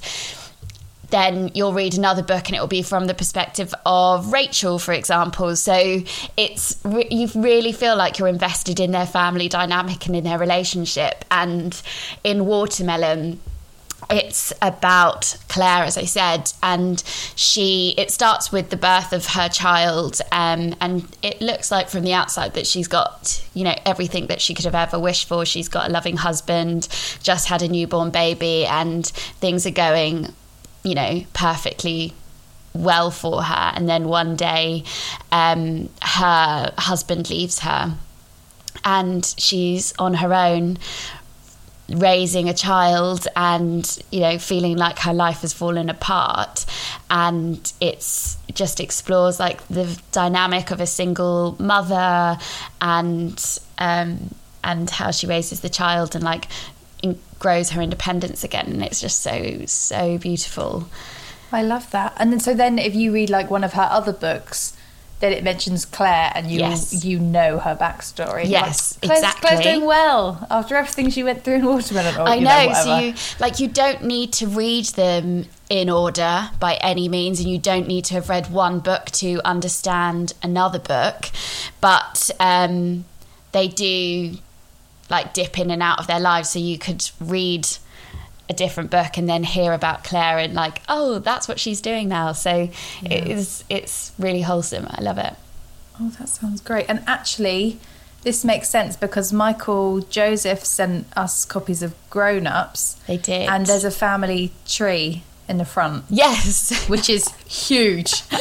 then 1.12 1.51
you'll 1.53 1.74
read 1.74 1.98
another 1.98 2.24
book 2.24 2.48
and 2.48 2.55
it 2.55 2.60
will 2.60 2.67
be 2.67 2.81
from 2.81 3.05
the 3.05 3.13
perspective 3.13 3.74
of 3.86 4.31
Rachel, 4.31 4.79
for 4.79 4.93
example. 4.93 5.55
So 5.58 6.01
it's 6.38 6.79
you 6.86 7.29
really 7.36 7.74
feel 7.74 7.98
like 7.98 8.17
you're 8.17 8.29
invested 8.29 8.79
in 8.79 8.91
their 8.91 9.05
family 9.05 9.50
dynamic 9.50 10.05
and 10.08 10.15
in 10.15 10.24
their 10.24 10.39
relationship. 10.39 11.25
And 11.29 11.79
in 12.24 12.46
Watermelon, 12.46 13.41
it's 14.12 14.53
about 14.62 15.38
Claire, 15.48 15.84
as 15.84 15.98
I 15.98 16.06
said, 16.06 16.51
and 16.62 17.01
she. 17.36 17.96
It 17.98 18.12
starts 18.12 18.51
with 18.51 18.70
the 18.70 18.77
birth 18.77 19.13
of 19.13 19.25
her 19.27 19.50
child, 19.50 20.22
um, 20.32 20.75
and 20.82 21.08
it 21.22 21.41
looks 21.41 21.72
like 21.72 21.89
from 21.89 22.03
the 22.03 22.13
outside 22.13 22.53
that 22.53 22.68
she's 22.68 22.88
got, 22.88 23.46
you 23.53 23.63
know, 23.63 23.75
everything 23.86 24.27
that 24.27 24.41
she 24.41 24.53
could 24.53 24.65
have 24.65 24.75
ever 24.75 25.00
wished 25.00 25.27
for. 25.27 25.46
She's 25.46 25.70
got 25.70 25.89
a 25.89 25.91
loving 25.91 26.18
husband, 26.18 26.88
just 27.24 27.48
had 27.48 27.62
a 27.62 27.68
newborn 27.68 28.12
baby, 28.12 28.65
and 28.65 29.06
things 29.06 29.65
are 29.65 29.72
going, 29.72 30.34
you 30.84 30.96
know, 30.96 31.24
perfectly 31.34 32.13
well 32.74 33.12
for 33.12 33.44
her. 33.44 33.72
And 33.75 33.88
then 33.88 34.08
one 34.08 34.36
day, 34.36 34.84
um, 35.32 35.89
her 36.01 36.74
husband 36.77 37.30
leaves 37.30 37.60
her, 37.60 37.96
and 38.84 39.25
she's 39.38 39.94
on 40.00 40.15
her 40.15 40.34
own 40.34 40.77
raising 42.00 42.50
a 42.50 42.53
child 42.53 43.27
and 43.36 44.00
you 44.12 44.19
know 44.21 44.38
feeling 44.38 44.77
like 44.77 45.00
her 45.00 45.13
life 45.13 45.41
has 45.41 45.53
fallen 45.53 45.89
apart. 45.89 46.65
And 47.10 47.71
it's 47.81 48.38
just 48.53 48.79
explores 48.79 49.39
like 49.39 49.65
the 49.67 50.00
dynamic 50.12 50.71
of 50.71 50.81
a 50.81 50.88
single 50.88 51.55
mother 51.60 52.38
and 52.81 53.60
um 53.77 54.33
and 54.63 54.89
how 54.89 55.12
she 55.12 55.25
raises 55.27 55.62
the 55.62 55.69
child 55.69 56.15
and 56.15 56.24
like 56.24 56.48
in, 57.01 57.19
grows 57.39 57.71
her 57.71 57.81
independence 57.81 58.43
again. 58.43 58.67
And 58.67 58.83
it's 58.83 59.01
just 59.01 59.21
so 59.21 59.65
so 59.65 60.17
beautiful. 60.17 60.88
I 61.51 61.63
love 61.63 61.91
that. 61.91 62.13
And 62.17 62.31
then 62.31 62.39
so 62.39 62.53
then 62.53 62.79
if 62.79 62.95
you 62.95 63.12
read 63.12 63.29
like 63.29 63.50
one 63.50 63.63
of 63.63 63.74
her 63.74 63.88
other 63.91 64.13
books, 64.13 64.75
then 65.22 65.32
it 65.32 65.44
mentions 65.44 65.86
Claire 65.86 66.32
and 66.36 66.51
you 66.51 66.60
Yes. 66.60 67.06
you 67.06 67.20
know 67.20 67.60
her 67.60 67.75
backstory. 67.75 68.50
Yes, 68.50 68.98
Like, 69.01 69.10
Claire's, 69.10 69.20
exactly. 69.24 69.48
Claire's 69.50 69.63
doing 69.63 69.86
well 69.86 70.46
after 70.51 70.75
everything 70.75 71.10
she 71.10 71.24
went 71.24 71.44
through 71.44 71.56
in 71.56 71.66
Watermelon. 71.66 72.18
Or, 72.18 72.28
I 72.28 72.36
you 72.36 72.42
know. 72.42 72.50
whatever. 72.68 72.75
so 72.75 72.98
you 73.00 73.13
like 73.40 73.60
you 73.60 73.68
don't 73.68 74.04
need 74.04 74.34
to 74.34 74.48
read 74.48 74.86
them 74.88 75.46
in 75.70 75.90
order 75.90 76.50
by 76.60 76.74
any 76.82 77.08
means, 77.08 77.40
and 77.40 77.48
you 77.48 77.58
don't 77.58 77.88
need 77.88 78.04
to 78.06 78.16
have 78.16 78.28
read 78.28 78.51
one 78.51 78.80
book 78.80 79.06
to 79.12 79.40
understand 79.46 80.34
another 80.44 80.80
book, 80.80 81.30
but 81.80 82.30
um, 82.42 83.06
they 83.54 83.70
do 83.70 84.34
like 85.10 85.34
dip 85.34 85.58
in 85.60 85.72
and 85.72 85.82
out 85.82 86.00
of 86.00 86.08
their 86.08 86.20
lives. 86.20 86.50
So 86.50 86.60
you 86.60 86.78
could 86.78 87.10
read 87.22 87.68
a 88.51 88.53
different 88.53 88.91
book 88.91 89.17
and 89.17 89.27
then 89.27 89.43
hear 89.43 89.72
about 89.74 90.03
Claire 90.03 90.38
and 90.38 90.53
like, 90.53 90.81
oh, 90.89 91.20
that's 91.20 91.48
what 91.48 91.60
she's 91.60 91.81
doing 91.81 92.08
now. 92.10 92.34
So 92.34 92.70
it 93.03 93.27
is. 93.27 93.63
It's 93.70 94.12
really 94.20 94.41
wholesome. 94.41 94.88
I 94.89 95.01
love 95.01 95.17
it. 95.17 95.34
Oh, 96.00 96.10
that 96.20 96.29
sounds 96.29 96.62
great. 96.62 96.86
And 96.89 97.01
actually, 97.08 97.79
this 98.24 98.43
makes 98.46 98.70
sense 98.70 98.96
because 98.98 99.31
Michael 99.34 100.01
Joseph 100.01 100.63
sent 100.65 101.05
us 101.17 101.46
copies 101.46 101.81
of 101.81 101.93
Grown 102.10 102.46
Ups. 102.46 102.96
They 103.08 103.17
did. 103.17 103.50
And 103.50 103.65
there's 103.65 103.84
a 103.86 103.91
family 103.91 104.51
tree 104.67 105.24
in 105.48 105.58
the 105.58 105.65
front, 105.65 106.05
Yes. 106.10 106.88
which 106.89 107.10
is 107.10 107.27
huge. 107.48 108.24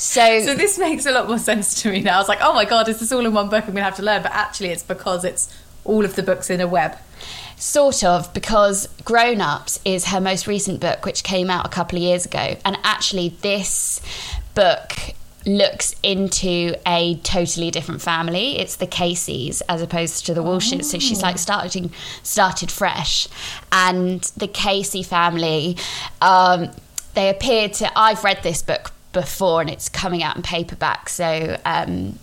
So, 0.00 0.40
so 0.40 0.54
this 0.54 0.78
makes 0.78 1.06
a 1.06 1.10
lot 1.10 1.26
more 1.26 1.38
sense 1.38 1.82
to 1.82 1.90
me 1.90 2.00
now. 2.00 2.14
I 2.14 2.18
was 2.18 2.28
like, 2.28 2.38
oh 2.40 2.52
my 2.54 2.64
God, 2.64 2.88
is 2.88 3.00
this 3.00 3.10
all 3.10 3.26
in 3.26 3.32
one 3.34 3.48
book? 3.48 3.64
I'm 3.64 3.72
going 3.72 3.78
to 3.78 3.82
have 3.82 3.96
to 3.96 4.02
learn. 4.04 4.22
But 4.22 4.30
actually, 4.32 4.68
it's 4.68 4.84
because 4.84 5.24
it's 5.24 5.52
all 5.84 6.04
of 6.04 6.14
the 6.14 6.22
books 6.22 6.48
in 6.50 6.60
a 6.60 6.68
web. 6.68 6.96
Sort 7.60 8.04
of, 8.04 8.32
because 8.34 8.88
Grown 9.04 9.40
Ups 9.40 9.80
is 9.84 10.06
her 10.06 10.20
most 10.20 10.46
recent 10.46 10.80
book, 10.80 11.04
which 11.04 11.24
came 11.24 11.50
out 11.50 11.66
a 11.66 11.68
couple 11.68 11.98
of 11.98 12.02
years 12.02 12.24
ago. 12.24 12.56
And 12.64 12.78
actually, 12.84 13.30
this 13.40 14.00
book 14.54 14.92
looks 15.44 15.94
into 16.02 16.76
a 16.86 17.16
totally 17.16 17.70
different 17.72 18.00
family. 18.00 18.58
It's 18.58 18.76
the 18.76 18.86
Caseys 18.86 19.60
as 19.68 19.82
opposed 19.82 20.26
to 20.26 20.34
the 20.34 20.42
Walshes. 20.42 20.84
So 20.84 21.00
she's 21.00 21.22
like 21.22 21.38
starting 21.38 21.90
started 22.22 22.70
fresh. 22.70 23.26
And 23.72 24.20
the 24.36 24.46
Casey 24.46 25.02
family, 25.02 25.76
um, 26.20 26.70
they 27.14 27.28
appear 27.28 27.68
to. 27.70 27.98
I've 27.98 28.22
read 28.22 28.42
this 28.44 28.62
book 28.62 28.92
before, 29.12 29.62
and 29.62 29.70
it's 29.70 29.88
coming 29.88 30.22
out 30.22 30.36
in 30.36 30.42
paperback. 30.42 31.08
So 31.08 31.58
um, 31.64 32.20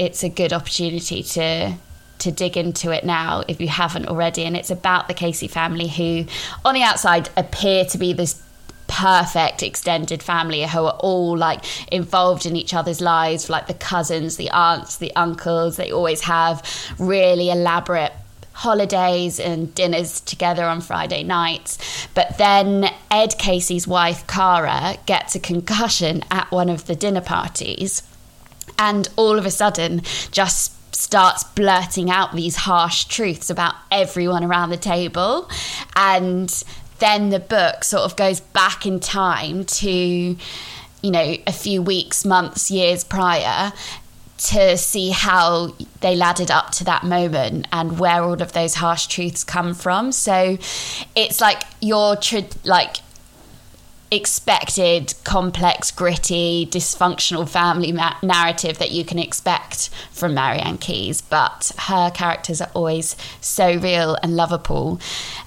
it's 0.00 0.24
a 0.24 0.28
good 0.28 0.52
opportunity 0.52 1.22
to 1.22 1.76
to 2.18 2.32
dig 2.32 2.56
into 2.56 2.90
it 2.90 3.04
now 3.04 3.42
if 3.48 3.60
you 3.60 3.68
haven't 3.68 4.08
already. 4.08 4.44
And 4.44 4.56
it's 4.56 4.70
about 4.70 5.08
the 5.08 5.14
Casey 5.14 5.48
family 5.48 5.88
who 5.88 6.26
on 6.64 6.74
the 6.74 6.82
outside 6.82 7.28
appear 7.36 7.84
to 7.86 7.98
be 7.98 8.12
this 8.12 8.42
perfect 8.88 9.62
extended 9.62 10.22
family 10.22 10.64
who 10.64 10.84
are 10.84 10.96
all 11.00 11.36
like 11.36 11.64
involved 11.92 12.46
in 12.46 12.54
each 12.54 12.72
other's 12.72 13.00
lives 13.00 13.50
like 13.50 13.66
the 13.66 13.74
cousins 13.74 14.36
the 14.36 14.50
aunts 14.50 14.98
the 14.98 15.14
uncles. 15.16 15.76
They 15.76 15.90
always 15.90 16.22
have 16.22 16.62
really 16.98 17.50
elaborate 17.50 18.12
holidays 18.56 19.38
and 19.38 19.74
dinners 19.74 20.20
together 20.20 20.64
on 20.64 20.80
Friday 20.80 21.22
nights. 21.22 22.08
But 22.14 22.38
then 22.38 22.90
Ed 23.10 23.36
Casey's 23.38 23.86
wife, 23.86 24.26
Cara, 24.26 24.96
gets 25.04 25.34
a 25.34 25.40
concussion 25.40 26.22
at 26.30 26.50
one 26.50 26.70
of 26.70 26.86
the 26.86 26.96
dinner 26.96 27.20
parties. 27.20 28.02
And 28.78 29.08
all 29.16 29.38
of 29.38 29.44
a 29.44 29.50
sudden 29.50 30.02
just 30.30 30.72
starts 30.92 31.44
blurting 31.44 32.10
out 32.10 32.34
these 32.34 32.56
harsh 32.56 33.04
truths 33.04 33.50
about 33.50 33.74
everyone 33.90 34.44
around 34.44 34.70
the 34.70 34.76
table. 34.76 35.48
And 35.94 36.64
then 36.98 37.30
the 37.30 37.40
book 37.40 37.84
sort 37.84 38.02
of 38.02 38.16
goes 38.16 38.40
back 38.40 38.86
in 38.86 39.00
time 39.00 39.64
to 39.64 40.36
you 41.02 41.10
know 41.10 41.36
a 41.46 41.52
few 41.52 41.82
weeks 41.82 42.24
months 42.24 42.70
years 42.70 43.04
prior 43.04 43.72
to 44.38 44.76
see 44.76 45.10
how 45.10 45.74
they 46.00 46.14
laddered 46.14 46.50
up 46.50 46.70
to 46.70 46.84
that 46.84 47.04
moment 47.04 47.66
and 47.72 47.98
where 47.98 48.22
all 48.22 48.40
of 48.40 48.52
those 48.52 48.74
harsh 48.74 49.06
truths 49.06 49.42
come 49.42 49.72
from. 49.72 50.12
So 50.12 50.58
it's 51.14 51.40
like 51.40 51.62
your 51.80 52.16
tr- 52.16 52.40
like 52.64 52.96
expected 54.10 55.14
complex 55.24 55.90
gritty 55.90 56.66
dysfunctional 56.70 57.48
family 57.48 57.90
ma- 57.92 58.14
narrative 58.22 58.78
that 58.78 58.90
you 58.90 59.04
can 59.04 59.18
expect 59.18 59.88
from 60.12 60.34
marian 60.34 60.78
keyes 60.78 61.20
but 61.20 61.72
her 61.78 62.10
characters 62.10 62.60
are 62.60 62.70
always 62.74 63.16
so 63.40 63.76
real 63.78 64.16
and 64.22 64.36
lovable 64.36 65.00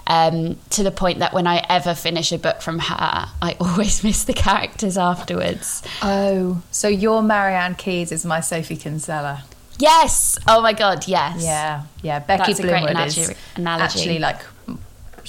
um, 0.07 0.57
to 0.69 0.83
the 0.83 0.91
point 0.91 1.19
that 1.19 1.33
when 1.33 1.47
i 1.47 1.63
ever 1.69 1.93
finish 1.93 2.31
a 2.31 2.37
book 2.37 2.61
from 2.61 2.79
her 2.79 3.27
i 3.41 3.55
always 3.61 4.03
miss 4.03 4.23
the 4.23 4.33
characters 4.33 4.97
afterwards 4.97 5.81
Oh, 6.01 6.61
so 6.71 6.87
your 6.87 7.21
Marian 7.21 7.75
Keyes 7.75 8.11
is 8.11 8.25
my 8.25 8.39
Sophie 8.39 8.75
Kinsella. 8.77 9.43
yes 9.77 10.37
oh 10.47 10.61
my 10.61 10.73
god 10.73 11.07
yes 11.07 11.43
Yeah, 11.43 11.83
yeah. 12.01 12.19
Becky 12.19 12.43
That's 12.53 12.59
a 12.59 12.61
great 12.63 12.71
Bloomwood 12.71 12.89
analogy- 12.91 13.21
is 13.21 13.33
analogy. 13.55 13.83
actually 13.83 14.19
like 14.19 14.41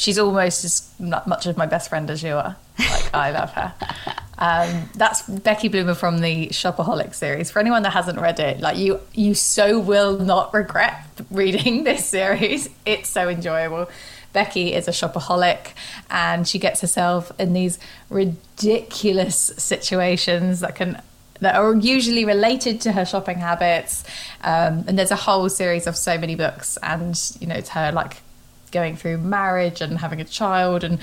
she's 0.01 0.19
almost 0.19 0.65
as 0.65 0.91
much 0.99 1.47
of 1.47 1.57
my 1.57 1.67
best 1.67 1.91
friend 1.91 2.11
as 2.11 2.23
you 2.23 2.35
are. 2.35 2.57
Like 2.79 3.15
I 3.15 3.31
love 3.31 3.53
her. 3.53 3.75
Um, 4.43 4.89
that's 4.95 5.21
Becky 5.29 5.69
Bloomwood 5.69 5.99
from 5.99 6.21
the 6.21 6.47
Shopaholic 6.47 7.15
series. 7.15 7.51
For 7.51 7.59
anyone 7.59 7.83
that 7.83 7.91
hasn't 7.91 8.19
read 8.19 8.41
it, 8.41 8.59
like 8.59 8.79
you, 8.79 8.99
you 9.13 9.35
so 9.35 9.79
will 9.79 10.19
not 10.19 10.55
regret 10.55 11.05
reading 11.31 11.85
this 11.85 12.07
series. 12.07 12.67
It's 12.87 13.11
so 13.11 13.29
enjoyable. 13.29 13.91
Becky 14.33 14.73
is 14.73 14.89
a 14.89 14.93
shopaholic 14.93 15.75
and 16.09 16.49
she 16.49 16.59
gets 16.59 16.81
herself 16.81 17.31
in 17.39 17.53
these 17.53 17.79
ridiculous 18.09 19.37
situations 19.59 20.61
that 20.61 20.75
can 20.75 21.03
that 21.41 21.57
are 21.57 21.75
usually 21.75 22.25
related 22.25 22.81
to 22.83 22.93
her 22.93 23.05
shopping 23.05 23.41
habits. 23.41 24.05
Um, 24.43 24.85
and 24.89 24.99
there's 24.99 25.11
a 25.11 25.17
whole 25.17 25.51
series 25.51 25.87
of 25.87 25.97
so 25.97 26.17
many 26.17 26.35
books, 26.35 26.79
and 26.83 27.15
you 27.41 27.47
know, 27.47 27.57
it's 27.57 27.71
her 27.71 27.93
like 27.93 28.23
going 28.71 28.97
through 28.97 29.19
marriage 29.19 29.81
and 29.81 29.99
having 29.99 30.21
a 30.21 30.25
child 30.25 30.85
and 30.85 30.99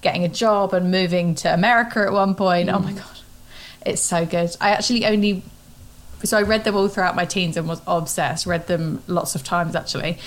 getting 0.00 0.24
a 0.24 0.28
job 0.28 0.74
and 0.74 0.90
moving 0.90 1.34
to 1.36 1.52
America 1.52 2.00
at 2.00 2.12
one 2.12 2.34
point. 2.34 2.68
Oh 2.68 2.78
my 2.78 2.92
mm. 2.92 2.96
god, 2.96 3.18
it's 3.86 4.02
so 4.02 4.26
good. 4.26 4.56
I 4.60 4.70
actually 4.70 5.06
only 5.06 5.42
so 6.24 6.38
I 6.38 6.42
read 6.42 6.64
them 6.64 6.76
all 6.76 6.88
throughout 6.88 7.16
my 7.16 7.24
teens 7.24 7.56
and 7.56 7.68
was 7.68 7.82
obsessed. 7.86 8.46
Read 8.46 8.66
them 8.66 9.02
lots 9.06 9.34
of 9.34 9.42
times 9.42 9.74
actually. 9.74 10.18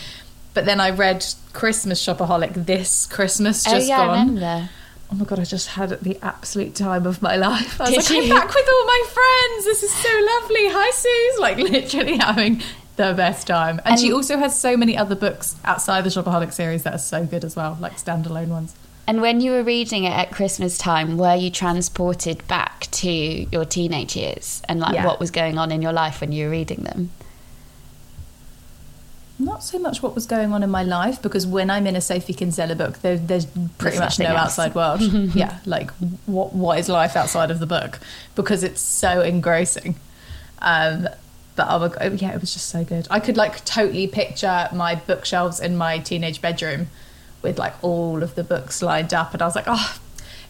But 0.53 0.65
then 0.65 0.79
I 0.79 0.89
read 0.89 1.25
Christmas 1.53 2.05
Shopaholic 2.05 2.65
this 2.65 3.05
Christmas 3.07 3.67
oh, 3.67 3.71
just 3.71 3.85
oh 3.85 3.87
yeah 3.87 3.97
gone. 3.97 4.09
i 4.09 4.19
remember 4.19 4.69
Oh 5.11 5.15
my 5.15 5.25
god, 5.25 5.39
I 5.39 5.43
just 5.43 5.69
had 5.69 5.89
the 6.01 6.17
absolute 6.23 6.73
time 6.73 7.05
of 7.05 7.21
my 7.21 7.35
life. 7.49 7.79
I 7.79 7.91
was 7.91 8.07
Did 8.07 8.15
like, 8.15 8.23
I'm 8.23 8.29
back 8.29 8.55
with 8.55 8.67
all 8.67 8.85
my 8.85 9.03
friends. 9.13 9.65
This 9.65 9.83
is 9.83 9.93
so 9.93 10.09
lovely. 10.09 10.67
Hi, 10.67 10.91
Suze. 10.91 11.39
Like 11.39 11.57
literally 11.71 12.17
having 12.17 12.63
the 12.95 13.13
best 13.13 13.47
time. 13.47 13.81
And, 13.85 13.99
she 13.99 14.11
also 14.13 14.37
has 14.37 14.57
so 14.59 14.77
many 14.77 14.97
other 14.97 15.15
books 15.15 15.55
outside 15.65 16.03
the 16.03 16.09
Shopaholic 16.09 16.53
series 16.53 16.83
that 16.83 16.93
are 16.93 16.97
so 16.99 17.25
good 17.25 17.43
as 17.43 17.55
well, 17.55 17.77
like 17.79 17.97
standalone 17.97 18.47
ones. 18.47 18.75
And 19.07 19.21
when 19.21 19.39
you 19.39 19.51
were 19.51 19.63
reading 19.63 20.05
it 20.05 20.13
at 20.13 20.31
Christmas 20.31 20.77
time, 20.77 21.17
were 21.17 21.35
you 21.35 21.51
transported 21.51 22.47
back 22.47 22.87
to 22.91 23.07
your 23.09 23.63
teenage 23.65 24.15
years 24.15 24.61
and 24.67 24.79
like 24.79 24.95
Yeah. 24.95 25.05
what 25.05 25.19
was 25.19 25.29
going 25.29 25.57
on 25.57 25.71
in 25.71 25.81
your 25.81 25.93
life 25.93 26.21
when 26.21 26.31
you 26.31 26.45
were 26.45 26.51
reading 26.51 26.83
them? 26.83 27.11
Not 29.37 29.63
so 29.65 29.77
much 29.77 30.01
what 30.01 30.15
was 30.15 30.25
going 30.25 30.53
on 30.53 30.63
in 30.63 30.69
my 30.71 30.81
life 30.83 31.21
because 31.21 31.45
when 31.45 31.69
I'm 31.69 31.85
in 31.87 31.97
a 31.97 32.01
Sophie 32.01 32.33
Kinsella 32.33 32.73
book, 32.73 32.99
there, 33.01 33.17
there's 33.17 33.45
pretty 33.45 33.97
There's 33.97 33.99
much 33.99 34.19
no 34.19 34.27
else. 34.27 34.57
outside 34.57 34.73
world. 34.73 35.01
yeah, 35.35 35.59
like 35.65 35.91
what 36.25 36.53
what 36.53 36.79
is 36.79 36.87
life 36.87 37.17
outside 37.17 37.51
of 37.51 37.59
the 37.59 37.65
book 37.65 37.99
because 38.35 38.63
it's 38.63 38.79
so 38.79 39.19
engrossing. 39.19 39.95
Um, 40.61 41.09
but 41.55 41.67
oh 41.69 41.79
my 41.79 41.88
god, 41.88 42.21
yeah, 42.21 42.33
it 42.33 42.41
was 42.41 42.53
just 42.53 42.69
so 42.69 42.83
good. 42.83 43.07
I 43.09 43.19
could 43.19 43.38
like 43.38 43.63
totally 43.65 44.07
picture 44.07 44.67
my 44.74 44.95
bookshelves 44.95 45.59
in 45.59 45.77
my 45.77 46.00
teenage 46.00 46.41
bedroom 46.41 46.88
with 47.41 47.57
like 47.57 47.74
all 47.83 48.24
of 48.24 48.35
the 48.35 48.43
books 48.43 48.81
lined 48.81 49.13
up, 49.13 49.33
and 49.33 49.41
I 49.41 49.45
was 49.45 49.55
like, 49.55 49.65
oh, 49.67 50.00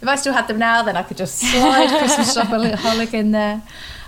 if 0.01 0.07
I 0.07 0.15
still 0.15 0.33
had 0.33 0.47
them 0.47 0.59
now, 0.59 0.83
then 0.83 0.97
I 0.97 1.03
could 1.03 1.17
just 1.17 1.38
slide 1.38 1.89
Christmas 1.89 2.35
Shopaholic 2.38 3.13
in 3.13 3.31
there. 3.31 3.62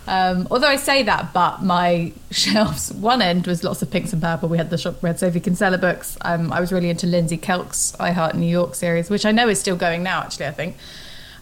Um, 0.08 0.48
although 0.50 0.70
I 0.70 0.78
say 0.78 1.04
that, 1.04 1.34
but 1.34 1.62
my 1.62 2.14
shelves, 2.32 2.94
one 2.94 3.22
end 3.22 3.46
was 3.46 3.64
lots 3.64 3.82
of 3.82 3.92
pinks 3.92 4.14
and 4.14 4.22
purple. 4.22 4.48
We 4.48 4.58
had 4.58 4.70
the 4.70 4.78
shop, 4.78 5.04
Red 5.04 5.20
Sophie 5.20 5.42
Kinsella 5.42 5.78
books. 5.78 6.18
Um, 6.22 6.52
I 6.54 6.62
was 6.62 6.72
really 6.72 6.90
into 6.90 7.08
Lindsay 7.08 7.38
Kelk's 7.38 7.96
I 8.00 8.12
Heart 8.12 8.36
New 8.36 8.48
York 8.48 8.74
series, 8.74 9.10
which 9.10 9.26
I 9.26 9.32
know 9.32 9.50
is 9.50 9.60
still 9.60 9.76
going 9.76 10.04
now, 10.04 10.22
actually, 10.22 10.48
I 10.48 10.52
think. 10.52 10.78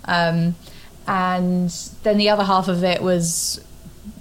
Um, 0.06 0.56
and 1.08 1.70
then 2.02 2.18
the 2.18 2.30
other 2.30 2.44
half 2.44 2.68
of 2.68 2.84
it 2.84 3.02
was 3.02 3.64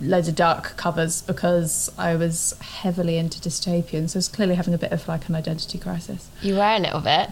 loads 0.00 0.28
of 0.28 0.34
dark 0.34 0.76
covers 0.76 1.22
because 1.22 1.90
I 1.98 2.16
was 2.16 2.54
heavily 2.60 3.16
into 3.18 3.38
dystopian. 3.40 4.08
So 4.08 4.16
I 4.16 4.18
was 4.18 4.28
clearly 4.28 4.54
having 4.54 4.74
a 4.74 4.78
bit 4.78 4.92
of 4.92 5.06
like 5.08 5.28
an 5.28 5.34
identity 5.34 5.78
crisis. 5.78 6.28
You 6.42 6.54
were 6.56 6.62
a 6.62 6.78
little 6.78 7.00
bit. 7.00 7.30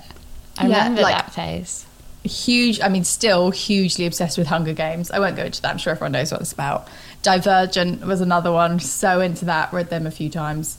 I 0.59 0.67
Yeah, 0.67 0.79
remember 0.79 1.03
like- 1.03 1.15
that 1.17 1.33
phase. 1.33 1.87
huge 2.25 2.81
i 2.81 2.89
mean 2.89 3.03
still 3.03 3.51
hugely 3.51 4.07
obsessed 4.07 4.39
with 4.39 4.47
hunger 4.47 4.73
games 4.73 5.11
i 5.11 5.19
won't 5.19 5.35
go 5.35 5.43
into 5.45 5.61
that 5.61 5.73
i'm 5.73 5.77
sure 5.79 5.91
everyone 5.93 6.13
knows 6.13 6.31
what 6.31 6.41
it's 6.41 6.53
about 6.53 6.87
divergent 7.23 8.07
was 8.07 8.21
another 8.21 8.53
one 8.53 8.79
so 8.79 9.21
into 9.21 9.45
that 9.45 9.73
read 9.73 9.91
them 9.91 10.07
a 10.07 10.11
few 10.11 10.29
times 10.31 10.79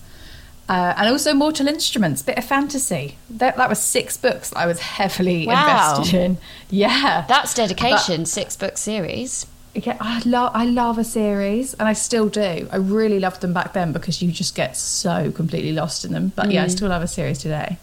uh, 0.70 0.94
and 0.96 1.10
also 1.10 1.34
mortal 1.34 1.68
instruments 1.68 2.22
bit 2.22 2.38
of 2.38 2.46
fantasy 2.46 3.18
that, 3.30 3.58
that 3.58 3.68
was 3.68 3.80
six 3.80 4.16
books 4.16 4.54
i 4.56 4.66
was 4.66 4.80
heavily 4.98 5.46
Wow. 5.46 5.96
invested 5.98 6.18
in 6.18 6.38
yeah 6.70 7.26
That's 7.28 7.54
dedication, 7.54 8.26
six 8.26 8.56
book 8.56 8.78
series. 8.78 9.46
Yeah, 9.76 9.98
I 10.00 10.22
love 10.26 10.52
I 10.54 10.66
love 10.66 10.98
a 10.98 11.04
series, 11.04 11.74
and 11.74 11.88
I 11.88 11.94
still 11.94 12.30
do. 12.30 12.68
I 12.72 12.76
really 12.76 13.20
loved 13.20 13.42
them 13.42 13.54
back 13.54 13.74
then 13.74 13.92
because 13.92 14.22
you 14.22 14.32
just 14.32 14.56
get 14.56 14.78
so 14.78 15.32
completely 15.32 15.74
lost 15.74 16.06
in 16.06 16.14
them. 16.14 16.32
But 16.36 16.52
yeah, 16.52 16.64
I 16.64 16.68
still 16.68 16.90
love 16.90 17.02
a 17.02 17.08
series 17.08 17.40
today. 17.40 17.78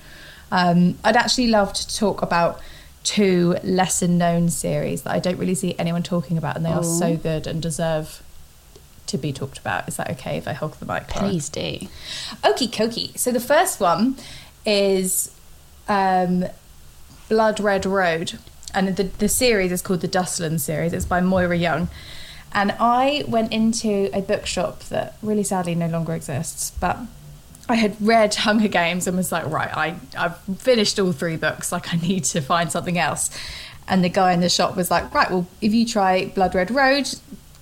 Um, 0.53 0.99
I'd 1.05 1.17
actually 1.17 1.49
love 1.49 1.73
to 1.73 1.97
talk 1.97 2.23
about 2.23 2.61
two 3.03 3.57
lesser 3.65 4.09
known 4.09 4.51
series 4.51 5.03
that 5.03 5.13
I 5.13 5.19
don't 5.19 5.39
really 5.39 5.55
see 5.55 5.75
anyone 5.79 6.03
talking 6.03 6.39
about, 6.39 6.57
and 6.57 6.65
they 6.65 6.71
are 6.71 6.85
so 6.85 7.17
good 7.17 7.47
and 7.47 7.61
deserve 7.61 8.23
to 9.07 9.19
be 9.19 9.33
talked 9.33 9.59
about. 9.59 9.89
Is 9.89 9.97
that 9.97 10.11
okay 10.11 10.37
if 10.37 10.47
I 10.47 10.53
hog 10.53 10.77
the 10.77 10.87
mic? 10.87 11.09
Please 11.09 11.49
do. 11.49 11.79
Okie 12.45 12.69
dokie. 12.71 13.19
So 13.19 13.33
the 13.33 13.41
first 13.41 13.81
one 13.81 14.17
is 14.65 15.35
um, 15.89 16.45
Blood 17.29 17.59
Red 17.59 17.85
Road, 17.87 18.39
and 18.75 18.97
the 18.97 19.05
the 19.05 19.29
series 19.29 19.73
is 19.73 19.83
called 19.83 20.01
the 20.01 20.09
Dustland 20.09 20.61
series. 20.61 20.93
It's 20.93 21.05
by 21.05 21.21
Moira 21.21 21.57
Young, 21.57 21.89
and 22.53 22.75
I 22.79 23.25
went 23.29 23.53
into 23.53 24.11
a 24.13 24.21
bookshop 24.23 24.85
that 24.85 25.17
really 25.23 25.45
sadly 25.45 25.75
no 25.75 25.89
longer 25.89 26.15
exists, 26.15 26.73
but. 26.81 26.99
I 27.69 27.77
had 27.77 27.95
read 28.01 28.35
Hunger 28.35 28.67
Games 28.67 29.07
and 29.07 29.17
was 29.17 29.31
like, 29.31 29.47
right, 29.47 29.71
I, 29.73 29.95
I've 30.19 30.37
finished 30.59 30.99
all 30.99 31.13
three 31.13 31.37
books. 31.37 31.71
Like, 31.71 31.95
I 31.95 31.99
need 31.99 32.25
to 32.25 32.41
find 32.41 32.73
something 32.73 32.99
else. 32.99 33.31
And 33.87 34.03
the 34.03 34.09
guy 34.09 34.33
in 34.33 34.41
the 34.41 34.49
shop 34.49 34.77
was 34.77 34.91
like, 34.91 35.15
right, 35.15 35.31
well, 35.31 35.47
if 35.61 35.73
you 35.73 35.87
try 35.87 36.27
Blood 36.27 36.53
Red 36.55 36.73
Road, 36.73 37.09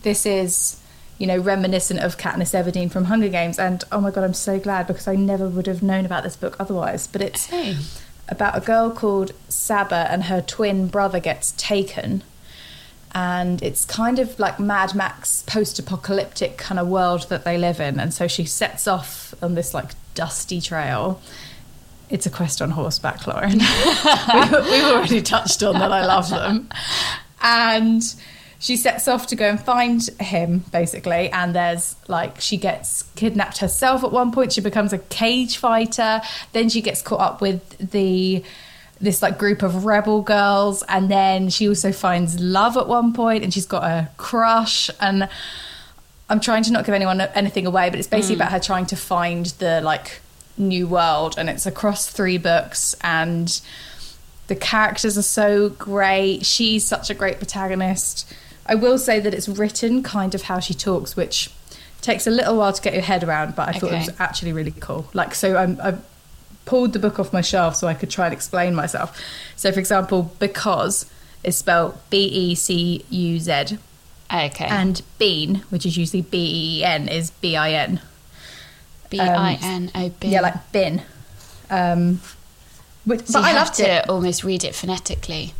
this 0.02 0.24
is, 0.24 0.80
you 1.18 1.26
know, 1.26 1.38
reminiscent 1.38 2.00
of 2.00 2.16
Katniss 2.16 2.54
Everdeen 2.54 2.90
from 2.90 3.04
Hunger 3.04 3.28
Games. 3.28 3.58
And 3.58 3.84
oh 3.92 4.00
my 4.00 4.10
God, 4.10 4.24
I'm 4.24 4.32
so 4.32 4.58
glad 4.58 4.86
because 4.86 5.06
I 5.06 5.14
never 5.14 5.46
would 5.46 5.66
have 5.66 5.82
known 5.82 6.06
about 6.06 6.22
this 6.22 6.36
book 6.36 6.56
otherwise. 6.58 7.06
But 7.06 7.20
it's 7.20 7.46
Hey. 7.46 7.76
About 8.28 8.56
a 8.56 8.60
girl 8.60 8.90
called 8.90 9.32
Saba 9.48 10.06
and 10.10 10.24
her 10.24 10.40
twin 10.40 10.88
brother 10.88 11.20
gets 11.20 11.52
taken. 11.52 12.22
And 13.14 13.62
it's 13.62 13.84
kind 13.84 14.18
of 14.18 14.38
like 14.38 14.60
Mad 14.60 14.94
Max 14.94 15.42
post 15.46 15.78
apocalyptic 15.78 16.58
kind 16.58 16.78
of 16.78 16.88
world 16.88 17.28
that 17.30 17.44
they 17.44 17.56
live 17.56 17.80
in. 17.80 17.98
And 17.98 18.12
so 18.12 18.28
she 18.28 18.44
sets 18.44 18.86
off 18.86 19.34
on 19.42 19.54
this 19.54 19.72
like 19.72 19.92
dusty 20.14 20.60
trail. 20.60 21.20
It's 22.10 22.26
a 22.26 22.30
quest 22.30 22.60
on 22.60 22.70
horseback, 22.70 23.26
Lauren. 23.26 23.58
we've, 23.58 24.66
we've 24.70 24.84
already 24.84 25.22
touched 25.22 25.62
on 25.62 25.74
that. 25.74 25.92
I 25.92 26.06
love 26.06 26.30
them. 26.30 26.68
And 27.42 28.02
she 28.58 28.76
sets 28.76 29.06
off 29.06 29.28
to 29.28 29.36
go 29.36 29.48
and 29.48 29.60
find 29.60 30.02
him, 30.20 30.64
basically. 30.72 31.30
And 31.30 31.54
there's 31.54 31.96
like, 32.08 32.40
she 32.40 32.56
gets 32.56 33.04
kidnapped 33.14 33.58
herself 33.58 34.04
at 34.04 34.12
one 34.12 34.32
point. 34.32 34.52
She 34.52 34.60
becomes 34.60 34.92
a 34.92 34.98
cage 34.98 35.58
fighter. 35.58 36.20
Then 36.52 36.68
she 36.68 36.80
gets 36.80 37.02
caught 37.02 37.20
up 37.20 37.40
with 37.40 37.78
the 37.78 38.42
this 39.00 39.22
like 39.22 39.38
group 39.38 39.62
of 39.62 39.84
rebel 39.84 40.22
girls 40.22 40.82
and 40.88 41.08
then 41.08 41.48
she 41.48 41.68
also 41.68 41.92
finds 41.92 42.40
love 42.40 42.76
at 42.76 42.88
one 42.88 43.12
point 43.12 43.44
and 43.44 43.54
she's 43.54 43.64
got 43.64 43.84
a 43.84 44.10
crush 44.16 44.90
and 44.98 45.28
I'm 46.30 46.40
trying 46.40 46.62
to 46.64 46.72
not 46.72 46.84
give 46.84 46.94
anyone 46.94 47.20
anything 47.20 47.66
away, 47.66 47.90
but 47.90 47.98
it's 47.98 48.08
basically 48.08 48.36
mm. 48.36 48.40
about 48.40 48.52
her 48.52 48.60
trying 48.60 48.86
to 48.86 48.96
find 48.96 49.46
the 49.46 49.80
like 49.80 50.20
new 50.58 50.86
world, 50.86 51.36
and 51.38 51.48
it's 51.48 51.66
across 51.66 52.08
three 52.08 52.38
books, 52.38 52.94
and 53.02 53.60
the 54.48 54.56
characters 54.56 55.16
are 55.16 55.22
so 55.22 55.70
great. 55.70 56.44
She's 56.44 56.84
such 56.84 57.10
a 57.10 57.14
great 57.14 57.38
protagonist. 57.38 58.32
I 58.68 58.74
will 58.74 58.98
say 58.98 59.18
that 59.20 59.32
it's 59.34 59.48
written 59.48 60.02
kind 60.02 60.34
of 60.34 60.42
how 60.42 60.60
she 60.60 60.74
talks, 60.74 61.16
which 61.16 61.50
takes 62.00 62.26
a 62.26 62.30
little 62.30 62.56
while 62.56 62.72
to 62.72 62.82
get 62.82 62.92
your 62.92 63.02
head 63.02 63.24
around, 63.24 63.56
but 63.56 63.68
I 63.68 63.72
thought 63.72 63.92
it 63.92 63.98
was 63.98 64.20
actually 64.20 64.52
really 64.52 64.74
cool. 64.78 65.08
Like, 65.14 65.34
so 65.34 65.56
I'm, 65.56 65.80
I 65.80 65.96
pulled 66.64 66.92
the 66.92 66.98
book 66.98 67.18
off 67.18 67.32
my 67.32 67.40
shelf 67.40 67.74
so 67.76 67.88
I 67.88 67.94
could 67.94 68.10
try 68.10 68.26
and 68.26 68.34
explain 68.34 68.74
myself. 68.74 69.18
So, 69.56 69.72
for 69.72 69.80
example, 69.80 70.34
because 70.38 71.10
is 71.42 71.56
spelled 71.56 71.96
B 72.10 72.24
E 72.26 72.54
C 72.54 73.04
U 73.08 73.38
Z. 73.38 73.78
Okay. 74.32 74.66
And 74.66 75.00
bean, 75.18 75.64
which 75.70 75.86
is 75.86 75.96
usually 75.96 76.22
B 76.22 76.78
E 76.80 76.84
N, 76.84 77.08
is 77.08 77.30
B 77.30 77.56
I 77.56 77.72
N. 77.72 78.00
B 79.08 79.18
I 79.18 79.58
N 79.62 79.90
O 79.94 80.10
B. 80.20 80.28
Yeah, 80.28 80.42
like 80.42 80.72
bin. 80.72 81.02
Um, 81.70 82.20
which, 83.06 83.26
So 83.26 83.40
but 83.40 83.44
I 83.44 83.48
have 83.50 83.68
loved 83.68 83.74
to 83.76 83.90
it. 83.90 84.08
almost 84.08 84.44
read 84.44 84.64
it 84.64 84.74
phonetically. 84.74 85.54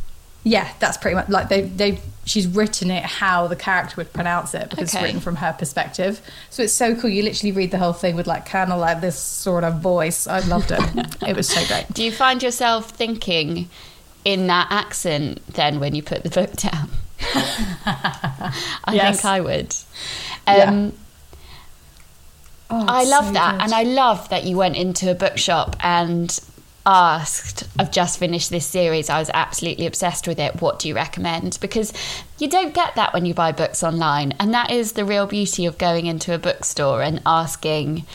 Yeah, 0.49 0.67
that's 0.79 0.97
pretty 0.97 1.15
much 1.15 1.29
like 1.29 1.49
they 1.49 1.61
they 1.61 1.99
she's 2.25 2.47
written 2.47 2.89
it 2.91 3.03
how 3.03 3.47
the 3.47 3.55
character 3.55 3.95
would 3.97 4.11
pronounce 4.13 4.53
it 4.53 4.69
because 4.69 4.89
Okay. 4.93 4.99
it's 4.99 5.03
written 5.03 5.19
from 5.19 5.35
her 5.37 5.53
perspective. 5.53 6.21
So 6.49 6.63
it's 6.63 6.73
so 6.73 6.95
cool. 6.95 7.09
You 7.09 7.23
literally 7.23 7.51
read 7.51 7.71
the 7.71 7.77
whole 7.77 7.93
thing 7.93 8.15
with 8.15 8.27
like 8.27 8.45
kind 8.45 8.71
of 8.71 8.79
like 8.79 9.01
this 9.01 9.17
sort 9.19 9.63
of 9.63 9.79
voice. 9.81 10.27
I 10.27 10.39
loved 10.39 10.71
it. 10.71 10.79
it 11.27 11.35
was 11.35 11.47
so 11.49 11.65
great. 11.67 11.85
Do 11.93 12.03
you 12.03 12.11
find 12.11 12.41
yourself 12.41 12.89
thinking 12.91 13.69
in 14.25 14.47
that 14.47 14.67
accent 14.71 15.45
then 15.53 15.79
when 15.79 15.93
you 15.95 16.01
put 16.03 16.23
the 16.23 16.29
book 16.29 16.51
down? 16.53 16.89
I 17.85 18.53
Yes. 18.93 19.21
think 19.21 19.25
I 19.25 19.41
would. 19.41 19.75
Yeah. 20.47 20.63
Um, 20.69 20.93
Oh, 22.71 22.85
I 22.87 23.03
love 23.05 23.25
so 23.25 23.31
that. 23.33 23.53
good. 23.53 23.61
And 23.63 23.73
I 23.73 23.81
love 23.81 24.29
that 24.29 24.43
you 24.43 24.55
went 24.55 24.75
into 24.75 25.09
a 25.09 25.15
bookshop 25.15 25.75
and 25.79 26.39
asked, 26.89 27.67
I've 27.77 27.91
just 27.91 28.17
finished 28.17 28.49
this 28.49 28.65
series. 28.65 29.09
I 29.09 29.19
was 29.19 29.29
absolutely 29.31 29.85
obsessed 29.85 30.27
with 30.27 30.39
it. 30.39 30.59
What 30.59 30.79
do 30.79 30.87
you 30.87 30.95
recommend? 30.95 31.59
Because 31.61 31.93
you 32.39 32.49
don't 32.49 32.73
get 32.73 32.95
that 32.95 33.13
when 33.13 33.25
you 33.25 33.33
buy 33.35 33.51
books 33.51 33.83
online. 33.83 34.33
And 34.39 34.53
that 34.55 34.71
is 34.71 34.93
the 34.93 35.05
real 35.05 35.27
beauty 35.27 35.67
of 35.67 35.77
going 35.77 36.07
into 36.07 36.33
a 36.33 36.39
bookstore 36.39 37.03
and 37.03 37.21
asking 37.27 38.05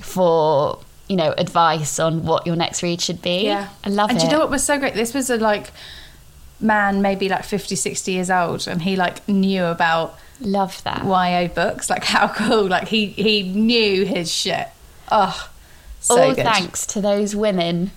for, 0.00 0.78
you 1.08 1.16
know, 1.16 1.34
advice 1.36 1.98
on 1.98 2.24
what 2.24 2.46
your 2.46 2.54
next 2.54 2.82
read 2.82 3.00
should 3.00 3.22
be. 3.22 3.46
Yeah. 3.46 3.68
I 3.82 3.88
love 3.88 4.10
and 4.10 4.18
it. 4.18 4.20
do 4.20 4.26
you 4.26 4.32
know 4.32 4.38
what 4.38 4.50
was 4.50 4.62
so 4.62 4.78
great? 4.78 4.94
This 4.94 5.14
was 5.14 5.28
a 5.28 5.36
like 5.36 5.70
man, 6.60 7.02
maybe 7.02 7.28
like 7.28 7.44
50, 7.44 7.74
60 7.74 8.12
years 8.12 8.30
old, 8.30 8.68
and 8.68 8.82
he 8.82 8.94
like 8.94 9.26
knew 9.28 9.64
about 9.64 10.16
love 10.40 10.80
that. 10.84 11.04
YA 11.04 11.48
books. 11.52 11.90
Like 11.90 12.04
how 12.04 12.28
cool! 12.28 12.68
Like 12.68 12.86
he 12.86 13.06
he 13.06 13.42
knew 13.42 14.04
his 14.04 14.32
shit. 14.32 14.68
Oh, 15.10 15.50
so 15.98 16.20
All 16.20 16.34
good. 16.34 16.44
thanks 16.44 16.86
to 16.86 17.00
those 17.00 17.34
women 17.34 17.90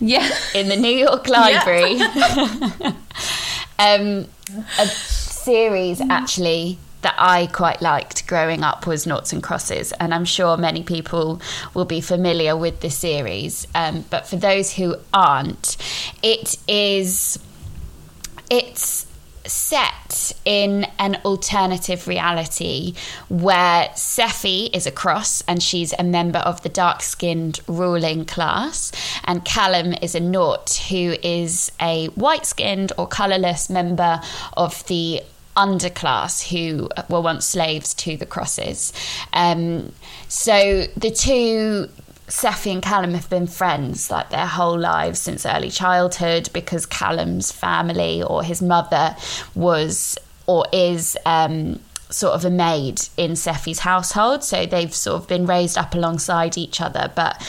Yeah, 0.00 0.28
in 0.54 0.68
the 0.68 0.76
New 0.76 0.88
York 0.88 1.28
Library. 1.28 2.00
um, 3.78 4.26
a 4.78 4.86
series 4.86 6.00
actually 6.00 6.78
that 7.02 7.14
I 7.18 7.46
quite 7.46 7.80
liked 7.80 8.26
growing 8.26 8.62
up 8.62 8.86
was 8.86 9.06
Noughts 9.06 9.32
and 9.32 9.42
Crosses, 9.42 9.92
and 9.92 10.12
I'm 10.12 10.24
sure 10.24 10.56
many 10.56 10.82
people 10.82 11.40
will 11.74 11.84
be 11.84 12.00
familiar 12.00 12.56
with 12.56 12.80
the 12.80 12.90
series. 12.90 13.66
Um, 13.74 14.04
but 14.10 14.26
for 14.26 14.36
those 14.36 14.74
who 14.74 14.96
aren't, 15.12 15.76
it 16.22 16.56
is 16.68 17.38
it's 18.50 19.06
set 19.44 20.32
in 20.44 20.86
an 20.98 21.16
alternative 21.24 22.06
reality 22.06 22.94
where 23.28 23.88
Sephy 23.94 24.74
is 24.74 24.86
a 24.86 24.90
cross 24.90 25.42
and 25.48 25.62
she's 25.62 25.94
a 25.98 26.04
member 26.04 26.40
of 26.40 26.62
the 26.62 26.68
dark 26.68 27.02
skinned 27.02 27.60
ruling 27.66 28.24
class, 28.24 28.92
and 29.24 29.44
Callum 29.44 29.94
is 30.02 30.14
a 30.14 30.20
Nought 30.20 30.74
who 30.88 31.16
is 31.22 31.72
a 31.80 32.06
white 32.08 32.46
skinned 32.46 32.92
or 32.98 33.06
colourless 33.06 33.70
member 33.70 34.20
of 34.56 34.86
the 34.86 35.22
underclass 35.56 36.48
who 36.48 36.88
were 37.08 37.20
once 37.20 37.44
slaves 37.44 37.92
to 37.94 38.16
the 38.16 38.26
crosses. 38.26 38.92
Um, 39.32 39.92
so 40.28 40.84
the 40.96 41.10
two 41.10 41.88
Sephy 42.30 42.72
and 42.72 42.82
Callum 42.82 43.14
have 43.14 43.28
been 43.28 43.46
friends 43.46 44.10
like 44.10 44.30
their 44.30 44.46
whole 44.46 44.78
lives 44.78 45.18
since 45.18 45.44
early 45.44 45.70
childhood 45.70 46.48
because 46.52 46.86
Callum's 46.86 47.50
family 47.50 48.22
or 48.22 48.42
his 48.42 48.62
mother 48.62 49.16
was 49.54 50.16
or 50.46 50.64
is 50.72 51.16
um, 51.26 51.80
sort 52.08 52.34
of 52.34 52.44
a 52.44 52.50
maid 52.50 53.00
in 53.16 53.32
Sephy's 53.32 53.80
household. 53.80 54.44
So 54.44 54.64
they've 54.64 54.94
sort 54.94 55.20
of 55.20 55.28
been 55.28 55.44
raised 55.44 55.76
up 55.76 55.94
alongside 55.94 56.56
each 56.56 56.80
other. 56.80 57.10
But 57.14 57.40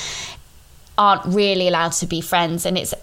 aren't 0.98 1.26
really 1.26 1.68
allowed 1.68 1.94
to 1.94 2.06
be 2.06 2.22
friends. 2.22 2.66
And 2.66 2.78
it's 2.78 2.94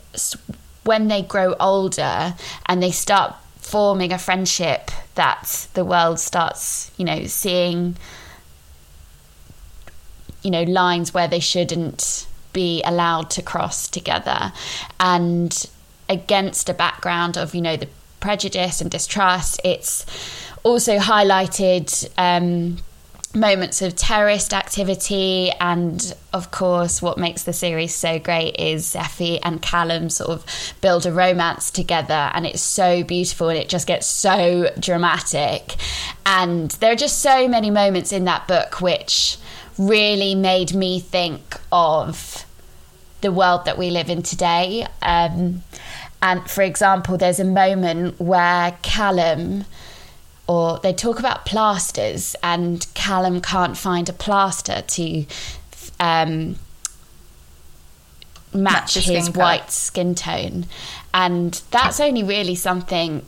when 0.84 1.08
they 1.08 1.22
grow 1.22 1.54
older 1.58 2.34
and 2.66 2.82
they 2.82 2.90
start 2.90 3.34
forming 3.56 4.12
a 4.12 4.18
friendship 4.18 4.90
that 5.14 5.66
the 5.74 5.84
world 5.84 6.20
starts, 6.20 6.90
you 6.96 7.04
know, 7.04 7.24
seeing, 7.24 7.96
you 10.42 10.50
know, 10.50 10.62
lines 10.62 11.12
where 11.12 11.28
they 11.28 11.40
shouldn't 11.40 12.26
be 12.52 12.82
allowed 12.84 13.30
to 13.30 13.42
cross 13.42 13.88
together. 13.88 14.52
And 14.98 15.66
against 16.08 16.68
a 16.68 16.74
background 16.74 17.36
of, 17.36 17.54
you 17.54 17.60
know, 17.60 17.76
the 17.76 17.88
prejudice 18.20 18.80
and 18.80 18.90
distrust, 18.90 19.60
it's 19.64 20.06
also 20.64 20.98
highlighted. 20.98 22.08
Um, 22.18 22.78
moments 23.34 23.82
of 23.82 23.94
terrorist 23.94 24.54
activity 24.54 25.50
and 25.60 26.16
of 26.32 26.50
course 26.50 27.02
what 27.02 27.18
makes 27.18 27.42
the 27.42 27.52
series 27.52 27.94
so 27.94 28.18
great 28.18 28.56
is 28.58 28.96
Effie 28.96 29.40
and 29.42 29.60
Callum 29.60 30.08
sort 30.08 30.30
of 30.30 30.74
build 30.80 31.04
a 31.04 31.12
romance 31.12 31.70
together 31.70 32.30
and 32.32 32.46
it's 32.46 32.62
so 32.62 33.04
beautiful 33.04 33.50
and 33.50 33.58
it 33.58 33.68
just 33.68 33.86
gets 33.86 34.06
so 34.06 34.70
dramatic 34.80 35.76
and 36.24 36.70
there 36.72 36.92
are 36.92 36.96
just 36.96 37.18
so 37.18 37.46
many 37.46 37.70
moments 37.70 38.12
in 38.12 38.24
that 38.24 38.48
book 38.48 38.80
which 38.80 39.36
really 39.78 40.34
made 40.34 40.74
me 40.74 41.00
think 41.00 41.56
of 41.70 42.44
the 43.20 43.32
world 43.32 43.64
that 43.64 43.78
we 43.78 43.90
live 43.90 44.10
in 44.10 44.22
today 44.22 44.86
um, 45.02 45.62
and 46.20 46.50
for 46.50 46.62
example 46.62 47.16
there's 47.16 47.40
a 47.40 47.44
moment 47.44 48.20
where 48.20 48.76
Callum 48.82 49.64
or 50.48 50.78
they 50.78 50.94
talk 50.94 51.18
about 51.18 51.44
plasters, 51.44 52.34
and 52.42 52.86
Callum 52.94 53.40
can't 53.40 53.76
find 53.76 54.08
a 54.08 54.14
plaster 54.14 54.80
to 54.80 55.26
um, 56.00 56.56
match, 58.54 58.94
his 58.94 59.04
skin 59.26 59.32
white 59.34 59.58
color. 59.58 59.70
skin 59.70 60.14
tone. 60.14 60.66
And 61.12 61.60
that's 61.70 62.00
only 62.00 62.22
really 62.22 62.54
something 62.54 63.26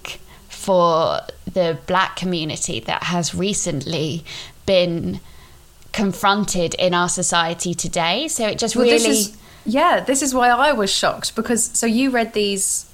for 0.48 1.20
the 1.52 1.78
black 1.86 2.16
community 2.16 2.80
that 2.80 3.04
has 3.04 3.34
recently 3.34 4.24
been 4.64 5.20
confronted 5.92 6.74
in 6.74 6.94
our 6.94 7.08
society 7.08 7.74
today. 7.74 8.28
So 8.28 8.46
it 8.46 8.58
just 8.58 8.76
well, 8.76 8.84
really. 8.84 8.98
This 8.98 9.06
is, 9.06 9.36
yeah, 9.64 10.00
this 10.00 10.22
is 10.22 10.34
why 10.34 10.48
I 10.48 10.72
was 10.72 10.90
shocked 10.90 11.34
because 11.34 11.64
so 11.64 11.86
you 11.86 12.10
read 12.10 12.32
these 12.32 12.86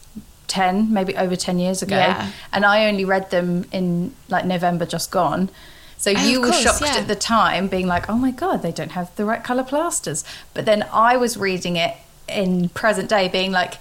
10 0.49 0.93
maybe 0.93 1.17
over 1.17 1.35
10 1.35 1.59
years 1.59 1.83
ago 1.83 1.97
yeah. 1.97 2.31
and 2.53 2.65
i 2.65 2.87
only 2.87 3.05
read 3.05 3.31
them 3.31 3.65
in 3.73 4.15
like 4.29 4.45
november 4.45 4.87
just 4.87 5.11
gone 5.11 5.51
so 5.97 6.13
oh, 6.17 6.27
you 6.27 6.41
were 6.41 6.49
course, 6.49 6.63
shocked 6.63 6.83
yeah. 6.83 6.99
at 6.99 7.09
the 7.09 7.17
time 7.17 7.69
being 7.69 7.87
like 7.87 8.09
oh 8.09 8.17
my 8.17 8.31
god 8.31 8.63
they 8.63 8.71
don't 8.71 8.93
have 8.93 9.15
the 9.17 9.25
right 9.25 9.43
color 9.43 9.65
plasters 9.65 10.25
but 10.55 10.65
then 10.65 10.87
i 10.93 11.17
was 11.17 11.37
reading 11.37 11.77
it 11.77 11.97
in 12.29 12.69
present 12.71 13.09
day 13.09 13.29
being 13.29 13.51
like 13.51 13.75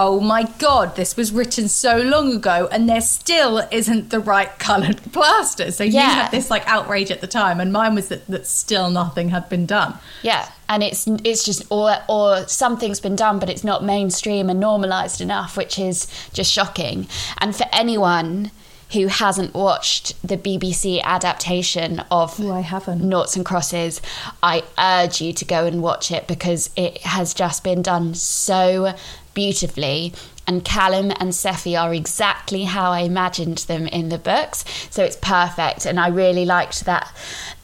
oh 0.00 0.20
my 0.20 0.44
god, 0.60 0.94
this 0.94 1.16
was 1.16 1.32
written 1.32 1.68
so 1.68 1.98
long 1.98 2.32
ago 2.32 2.68
and 2.70 2.88
there 2.88 3.00
still 3.00 3.66
isn't 3.72 4.10
the 4.10 4.20
right 4.20 4.56
coloured 4.60 5.02
plaster. 5.12 5.72
So 5.72 5.82
yeah. 5.82 5.90
you 5.90 6.14
had 6.14 6.30
this 6.30 6.50
like 6.50 6.62
outrage 6.68 7.10
at 7.10 7.20
the 7.20 7.26
time, 7.26 7.60
and 7.60 7.72
mine 7.72 7.96
was 7.96 8.06
that, 8.08 8.24
that 8.28 8.46
still 8.46 8.90
nothing 8.90 9.30
had 9.30 9.48
been 9.48 9.66
done. 9.66 9.98
Yeah, 10.22 10.48
and 10.68 10.84
it's 10.84 11.08
it's 11.24 11.44
just 11.44 11.64
or 11.68 11.96
or 12.08 12.46
something's 12.46 13.00
been 13.00 13.16
done, 13.16 13.40
but 13.40 13.50
it's 13.50 13.64
not 13.64 13.82
mainstream 13.82 14.48
and 14.48 14.60
normalised 14.60 15.20
enough, 15.20 15.56
which 15.56 15.80
is 15.80 16.06
just 16.32 16.52
shocking. 16.52 17.08
And 17.38 17.56
for 17.56 17.66
anyone 17.72 18.52
who 18.92 19.08
hasn't 19.08 19.52
watched 19.52 20.14
the 20.26 20.36
BBC 20.36 21.02
adaptation 21.02 22.00
of 22.10 22.40
oh, 22.40 22.52
I 22.52 22.60
haven't. 22.60 23.06
Noughts 23.06 23.36
and 23.36 23.44
Crosses, 23.44 24.00
I 24.42 24.62
urge 24.78 25.20
you 25.20 25.32
to 25.34 25.44
go 25.44 25.66
and 25.66 25.82
watch 25.82 26.10
it 26.10 26.26
because 26.26 26.70
it 26.74 26.98
has 27.02 27.34
just 27.34 27.62
been 27.62 27.82
done 27.82 28.14
so 28.14 28.94
beautifully. 29.38 30.12
And 30.48 30.64
Callum 30.64 31.12
and 31.12 31.30
Sephy 31.30 31.80
are 31.80 31.94
exactly 31.94 32.64
how 32.64 32.90
I 32.90 33.02
imagined 33.02 33.58
them 33.68 33.86
in 33.86 34.08
the 34.08 34.18
books. 34.18 34.64
So 34.90 35.04
it's 35.04 35.14
perfect. 35.14 35.86
And 35.86 36.00
I 36.00 36.08
really 36.08 36.44
liked 36.44 36.84
that 36.86 37.14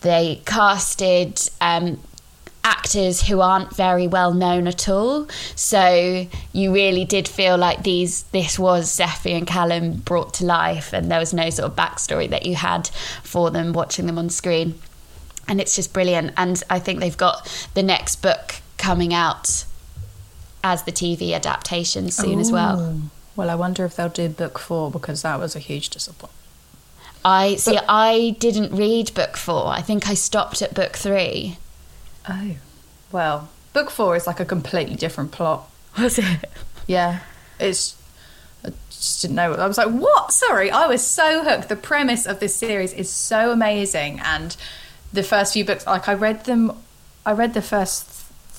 they 0.02 0.40
casted 0.46 1.40
um, 1.60 1.98
actors 2.62 3.22
who 3.22 3.40
aren't 3.40 3.74
very 3.74 4.06
well 4.06 4.32
known 4.32 4.68
at 4.68 4.88
all. 4.88 5.26
So 5.56 6.28
you 6.52 6.72
really 6.72 7.04
did 7.04 7.26
feel 7.26 7.56
like 7.56 7.82
these 7.82 8.22
this 8.30 8.56
was 8.56 8.88
Sephy 8.88 9.36
and 9.36 9.48
Callum 9.48 9.94
brought 9.94 10.32
to 10.34 10.44
life 10.44 10.92
and 10.92 11.10
there 11.10 11.18
was 11.18 11.34
no 11.34 11.50
sort 11.50 11.72
of 11.72 11.76
backstory 11.76 12.30
that 12.30 12.46
you 12.46 12.54
had 12.54 12.86
for 13.24 13.50
them 13.50 13.72
watching 13.72 14.06
them 14.06 14.16
on 14.16 14.30
screen. 14.30 14.78
And 15.48 15.60
it's 15.60 15.74
just 15.74 15.92
brilliant. 15.92 16.34
And 16.36 16.62
I 16.70 16.78
think 16.78 17.00
they've 17.00 17.16
got 17.16 17.68
the 17.74 17.82
next 17.82 18.22
book 18.22 18.60
coming 18.78 19.12
out 19.12 19.64
as 20.64 20.82
the 20.82 20.90
TV 20.90 21.34
adaptation 21.34 22.10
soon 22.10 22.38
Ooh. 22.38 22.40
as 22.40 22.50
well. 22.50 23.02
Well, 23.36 23.50
I 23.50 23.54
wonder 23.54 23.84
if 23.84 23.94
they'll 23.94 24.08
do 24.08 24.28
book 24.30 24.58
four 24.58 24.90
because 24.90 25.22
that 25.22 25.38
was 25.38 25.54
a 25.54 25.58
huge 25.58 25.90
disappointment. 25.90 26.32
I 27.24 27.56
see. 27.56 27.74
But, 27.74 27.84
I 27.88 28.36
didn't 28.38 28.74
read 28.74 29.12
book 29.14 29.36
four. 29.36 29.66
I 29.66 29.82
think 29.82 30.08
I 30.08 30.14
stopped 30.14 30.62
at 30.62 30.74
book 30.74 30.96
three. 30.96 31.58
Oh, 32.28 32.56
well, 33.12 33.50
book 33.72 33.90
four 33.90 34.16
is 34.16 34.26
like 34.26 34.40
a 34.40 34.44
completely 34.44 34.96
different 34.96 35.32
plot. 35.32 35.70
Was 35.98 36.18
it? 36.18 36.50
Yeah, 36.86 37.20
it's. 37.60 38.00
I 38.64 38.70
just 38.88 39.20
didn't 39.22 39.36
know. 39.36 39.52
I 39.52 39.66
was 39.66 39.76
like, 39.76 39.90
what? 39.90 40.32
Sorry, 40.32 40.70
I 40.70 40.86
was 40.86 41.06
so 41.06 41.44
hooked. 41.44 41.68
The 41.68 41.76
premise 41.76 42.24
of 42.24 42.40
this 42.40 42.56
series 42.56 42.94
is 42.94 43.10
so 43.10 43.52
amazing, 43.52 44.20
and 44.20 44.56
the 45.12 45.22
first 45.22 45.52
few 45.52 45.64
books, 45.64 45.86
like 45.86 46.08
I 46.08 46.14
read 46.14 46.44
them. 46.44 46.72
I 47.26 47.32
read 47.32 47.52
the 47.54 47.62
first 47.62 48.13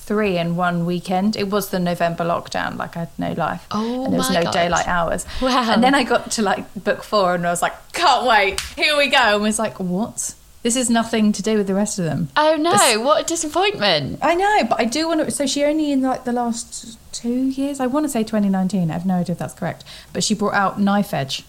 three 0.05 0.37
in 0.37 0.55
one 0.55 0.85
weekend. 0.85 1.35
It 1.35 1.49
was 1.49 1.69
the 1.69 1.79
November 1.79 2.23
lockdown, 2.23 2.77
like 2.77 2.95
I 2.95 3.01
had 3.01 3.09
no 3.17 3.33
life. 3.33 3.65
Oh, 3.71 4.05
and 4.05 4.13
there 4.13 4.19
was 4.19 4.29
no 4.29 4.43
God. 4.43 4.53
daylight 4.53 4.87
hours. 4.87 5.25
Wow. 5.41 5.73
And 5.73 5.83
then 5.83 5.95
I 5.95 6.03
got 6.03 6.31
to 6.31 6.41
like 6.41 6.65
book 6.75 7.03
four 7.03 7.33
and 7.33 7.45
I 7.45 7.49
was 7.49 7.61
like, 7.61 7.73
can't 7.93 8.25
wait, 8.25 8.61
here 8.75 8.95
we 8.95 9.07
go. 9.07 9.17
And 9.17 9.43
was 9.43 9.59
like, 9.59 9.79
what? 9.79 10.35
This 10.61 10.75
is 10.75 10.89
nothing 10.89 11.31
to 11.33 11.43
do 11.43 11.57
with 11.57 11.67
the 11.67 11.75
rest 11.75 11.99
of 11.99 12.05
them. 12.05 12.29
Oh 12.35 12.55
no, 12.55 12.71
this, 12.71 12.97
what 12.97 13.21
a 13.21 13.25
disappointment. 13.25 14.19
I 14.21 14.33
know, 14.33 14.63
but 14.67 14.79
I 14.79 14.85
do 14.85 15.07
want 15.07 15.19
to. 15.21 15.29
So 15.29 15.45
she 15.45 15.63
only 15.63 15.91
in 15.91 16.01
like 16.01 16.23
the 16.23 16.33
last 16.33 16.97
two 17.11 17.29
years, 17.29 17.79
I 17.79 17.85
want 17.85 18.05
to 18.05 18.09
say 18.09 18.23
2019, 18.23 18.89
I 18.89 18.93
have 18.93 19.05
no 19.05 19.15
idea 19.15 19.33
if 19.33 19.39
that's 19.39 19.53
correct, 19.53 19.83
but 20.11 20.23
she 20.23 20.33
brought 20.33 20.55
out 20.55 20.79
Knife 20.79 21.13
Edge. 21.13 21.43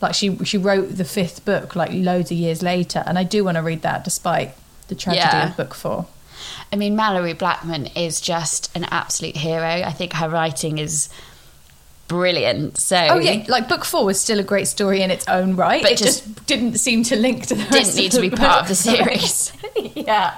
Like 0.00 0.14
she 0.14 0.36
she 0.44 0.56
wrote 0.56 0.96
the 0.96 1.04
fifth 1.04 1.44
book 1.44 1.76
like 1.76 1.90
loads 1.92 2.30
of 2.30 2.38
years 2.38 2.62
later, 2.62 3.02
and 3.06 3.18
I 3.18 3.24
do 3.24 3.44
want 3.44 3.56
to 3.56 3.62
read 3.62 3.82
that 3.82 4.02
despite 4.02 4.54
the 4.88 4.94
tragedy 4.94 5.26
yeah. 5.26 5.50
of 5.50 5.56
book 5.58 5.74
four. 5.74 6.06
I 6.72 6.76
mean, 6.76 6.96
Malorie 6.96 7.36
Blackman 7.36 7.86
is 7.86 8.20
just 8.20 8.74
an 8.76 8.84
absolute 8.84 9.36
hero. 9.36 9.64
I 9.64 9.92
think 9.92 10.14
her 10.14 10.28
writing 10.28 10.78
is 10.78 11.08
brilliant. 12.08 12.78
So 12.78 12.96
oh 12.96 13.18
yeah, 13.18 13.44
like 13.48 13.68
book 13.68 13.84
four 13.84 14.04
was 14.04 14.20
still 14.20 14.38
a 14.38 14.42
great 14.42 14.68
story 14.68 15.02
in 15.02 15.10
its 15.10 15.26
own 15.28 15.56
right. 15.56 15.82
But 15.82 15.92
it 15.92 15.98
just, 15.98 16.24
just 16.24 16.46
didn't 16.46 16.78
seem 16.78 17.02
to 17.04 17.16
link 17.16 17.46
to 17.46 17.54
the 17.54 17.64
didn't 17.64 17.96
need 17.96 18.12
to 18.12 18.20
be 18.20 18.30
part 18.30 18.62
of 18.62 18.68
the 18.68 18.74
series. 18.88 19.52
yeah, 19.94 20.36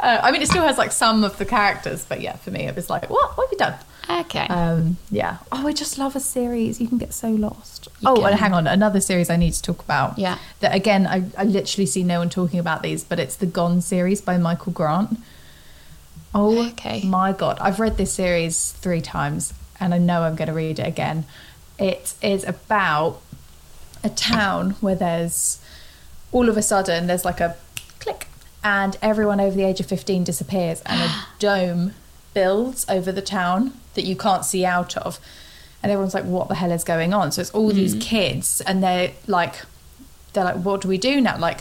uh, 0.00 0.20
I 0.22 0.30
mean 0.30 0.42
it 0.42 0.48
still 0.48 0.62
has 0.62 0.78
like 0.78 0.92
some 0.92 1.24
of 1.24 1.36
the 1.38 1.44
characters, 1.44 2.04
but 2.04 2.20
yeah, 2.20 2.36
for 2.36 2.50
me 2.50 2.62
it 2.66 2.76
was 2.76 2.88
like 2.88 3.10
what 3.10 3.36
what 3.36 3.46
have 3.46 3.52
you 3.52 3.58
done? 3.58 3.74
Okay. 4.08 4.46
Um, 4.48 4.96
yeah. 5.10 5.38
Oh, 5.50 5.66
I 5.66 5.72
just 5.72 5.98
love 5.98 6.14
a 6.16 6.20
series. 6.20 6.80
You 6.80 6.88
can 6.88 6.98
get 6.98 7.14
so 7.14 7.30
lost. 7.30 7.88
You 8.00 8.08
oh, 8.08 8.16
can. 8.16 8.26
and 8.26 8.34
hang 8.36 8.52
on, 8.52 8.66
another 8.66 9.00
series 9.00 9.30
I 9.30 9.36
need 9.36 9.52
to 9.52 9.62
talk 9.62 9.82
about. 9.82 10.18
Yeah. 10.18 10.38
That 10.60 10.74
again, 10.74 11.06
I, 11.06 11.24
I 11.38 11.44
literally 11.44 11.86
see 11.86 12.02
no 12.02 12.18
one 12.18 12.28
talking 12.28 12.58
about 12.58 12.82
these, 12.82 13.04
but 13.04 13.18
it's 13.18 13.36
the 13.36 13.46
Gone 13.46 13.80
series 13.80 14.20
by 14.20 14.36
Michael 14.38 14.72
Grant. 14.72 15.18
Oh 16.34 16.66
okay. 16.70 17.02
my 17.04 17.32
god, 17.32 17.58
I've 17.60 17.78
read 17.78 17.96
this 17.96 18.12
series 18.12 18.72
three 18.72 19.00
times, 19.00 19.54
and 19.78 19.94
I 19.94 19.98
know 19.98 20.22
I'm 20.22 20.34
going 20.34 20.48
to 20.48 20.54
read 20.54 20.78
it 20.80 20.86
again. 20.86 21.24
It 21.78 22.14
is 22.22 22.44
about 22.44 23.20
a 24.02 24.10
town 24.10 24.72
where 24.80 24.96
there's 24.96 25.60
all 26.32 26.48
of 26.48 26.56
a 26.56 26.62
sudden 26.62 27.06
there's 27.06 27.24
like 27.24 27.40
a 27.40 27.56
click, 28.00 28.26
and 28.64 28.96
everyone 29.00 29.40
over 29.40 29.56
the 29.56 29.62
age 29.62 29.78
of 29.80 29.86
15 29.86 30.24
disappears, 30.24 30.82
and 30.84 31.00
a 31.00 31.26
dome 31.38 31.94
builds 32.34 32.84
over 32.88 33.12
the 33.12 33.22
town 33.22 33.72
that 33.94 34.04
you 34.04 34.16
can't 34.16 34.44
see 34.44 34.64
out 34.64 34.96
of. 34.96 35.18
And 35.82 35.92
everyone's 35.92 36.14
like, 36.14 36.24
what 36.24 36.48
the 36.48 36.54
hell 36.54 36.72
is 36.72 36.84
going 36.84 37.12
on? 37.12 37.30
So 37.30 37.42
it's 37.42 37.50
all 37.50 37.70
mm. 37.70 37.74
these 37.74 37.94
kids, 38.00 38.60
and 38.62 38.82
they're 38.82 39.12
like, 39.26 39.56
they're 40.32 40.44
like, 40.44 40.56
what 40.56 40.80
do 40.80 40.88
we 40.88 40.98
do 40.98 41.20
now? 41.20 41.38
Like, 41.38 41.60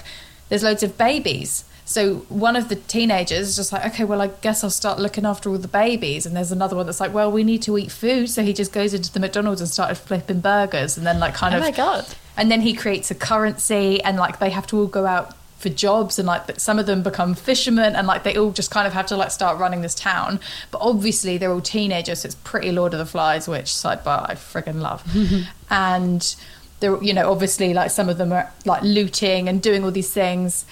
there's 0.49 0.63
loads 0.63 0.83
of 0.83 0.97
babies. 0.97 1.65
So 1.85 2.15
one 2.29 2.55
of 2.55 2.69
the 2.69 2.75
teenagers 2.77 3.49
is 3.49 3.55
just 3.57 3.73
like, 3.73 3.85
okay, 3.87 4.05
well, 4.05 4.21
I 4.21 4.27
guess 4.27 4.63
I'll 4.63 4.69
start 4.69 4.99
looking 4.99 5.25
after 5.25 5.49
all 5.49 5.57
the 5.57 5.67
babies. 5.67 6.25
And 6.25 6.33
there's 6.33 6.53
another 6.53 6.77
one 6.77 6.85
that's 6.85 7.01
like, 7.01 7.13
well, 7.13 7.29
we 7.29 7.43
need 7.43 7.61
to 7.63 7.77
eat 7.77 7.91
food. 7.91 8.29
So 8.29 8.41
he 8.41 8.53
just 8.53 8.71
goes 8.71 8.93
into 8.93 9.11
the 9.11 9.19
McDonald's 9.19 9.59
and 9.59 9.69
started 9.69 9.95
flipping 9.95 10.39
burgers, 10.39 10.97
and 10.97 11.05
then 11.05 11.19
like 11.19 11.33
kind 11.33 11.53
oh 11.53 11.57
of, 11.57 11.63
oh 11.63 11.65
my 11.67 11.71
god. 11.71 12.05
And 12.37 12.49
then 12.49 12.61
he 12.61 12.73
creates 12.73 13.11
a 13.11 13.15
currency, 13.15 14.01
and 14.01 14.17
like 14.17 14.39
they 14.39 14.51
have 14.51 14.65
to 14.67 14.77
all 14.77 14.87
go 14.87 15.05
out 15.05 15.35
for 15.63 15.69
jobs 15.69 16.19
and 16.19 16.27
like 16.27 16.59
some 16.59 16.77
of 16.77 16.85
them 16.85 17.01
become 17.01 17.33
fishermen 17.33 17.95
and 17.95 18.05
like 18.05 18.23
they 18.23 18.35
all 18.35 18.51
just 18.51 18.69
kind 18.69 18.85
of 18.85 18.93
have 18.93 19.07
to 19.07 19.17
like 19.17 19.31
start 19.31 19.57
running 19.57 19.81
this 19.81 19.95
town. 19.95 20.39
But 20.69 20.81
obviously 20.81 21.37
they're 21.37 21.51
all 21.51 21.61
teenagers 21.61 22.19
so 22.19 22.27
it's 22.27 22.35
pretty 22.43 22.71
lord 22.71 22.93
of 22.93 22.99
the 22.99 23.05
flies 23.05 23.47
which 23.47 23.65
sidebar 23.65 24.29
i 24.29 24.35
friggin 24.35 24.81
love. 24.81 25.01
And 25.69 26.35
they're 26.81 27.01
you 27.01 27.13
know 27.13 27.31
obviously 27.31 27.73
like 27.73 27.89
some 27.89 28.09
of 28.09 28.17
them 28.17 28.31
are 28.31 28.51
like 28.65 28.83
looting 28.83 29.47
and 29.49 29.61
doing 29.61 29.83
all 29.83 29.91
these 29.91 30.13
things. 30.13 30.65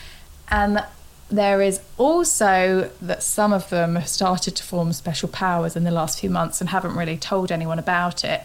And 0.49 0.83
there 1.29 1.61
is 1.61 1.79
also 1.97 2.91
that 3.01 3.23
some 3.23 3.53
of 3.53 3.69
them 3.69 3.95
have 3.95 4.09
started 4.09 4.57
to 4.57 4.63
form 4.63 4.91
special 4.91 5.29
powers 5.29 5.77
in 5.77 5.85
the 5.85 5.91
last 5.91 6.19
few 6.19 6.29
months 6.29 6.59
and 6.59 6.69
haven't 6.69 6.95
really 6.97 7.17
told 7.17 7.51
anyone 7.51 7.79
about 7.79 8.25
it. 8.25 8.41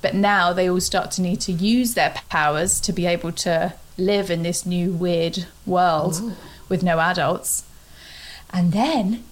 But 0.00 0.14
now 0.14 0.54
they 0.54 0.68
all 0.70 0.80
start 0.80 1.10
to 1.12 1.22
need 1.22 1.40
to 1.42 1.52
use 1.52 1.92
their 1.92 2.14
powers 2.30 2.80
to 2.80 2.92
be 2.92 3.04
able 3.04 3.32
to 3.32 3.74
live 3.96 4.30
in 4.30 4.42
this 4.42 4.66
new 4.66 4.92
weird 4.92 5.46
world 5.66 6.20
Ooh. 6.20 6.32
with 6.68 6.82
no 6.82 6.98
adults. 7.00 7.64
And 8.50 8.72
then, 8.72 9.24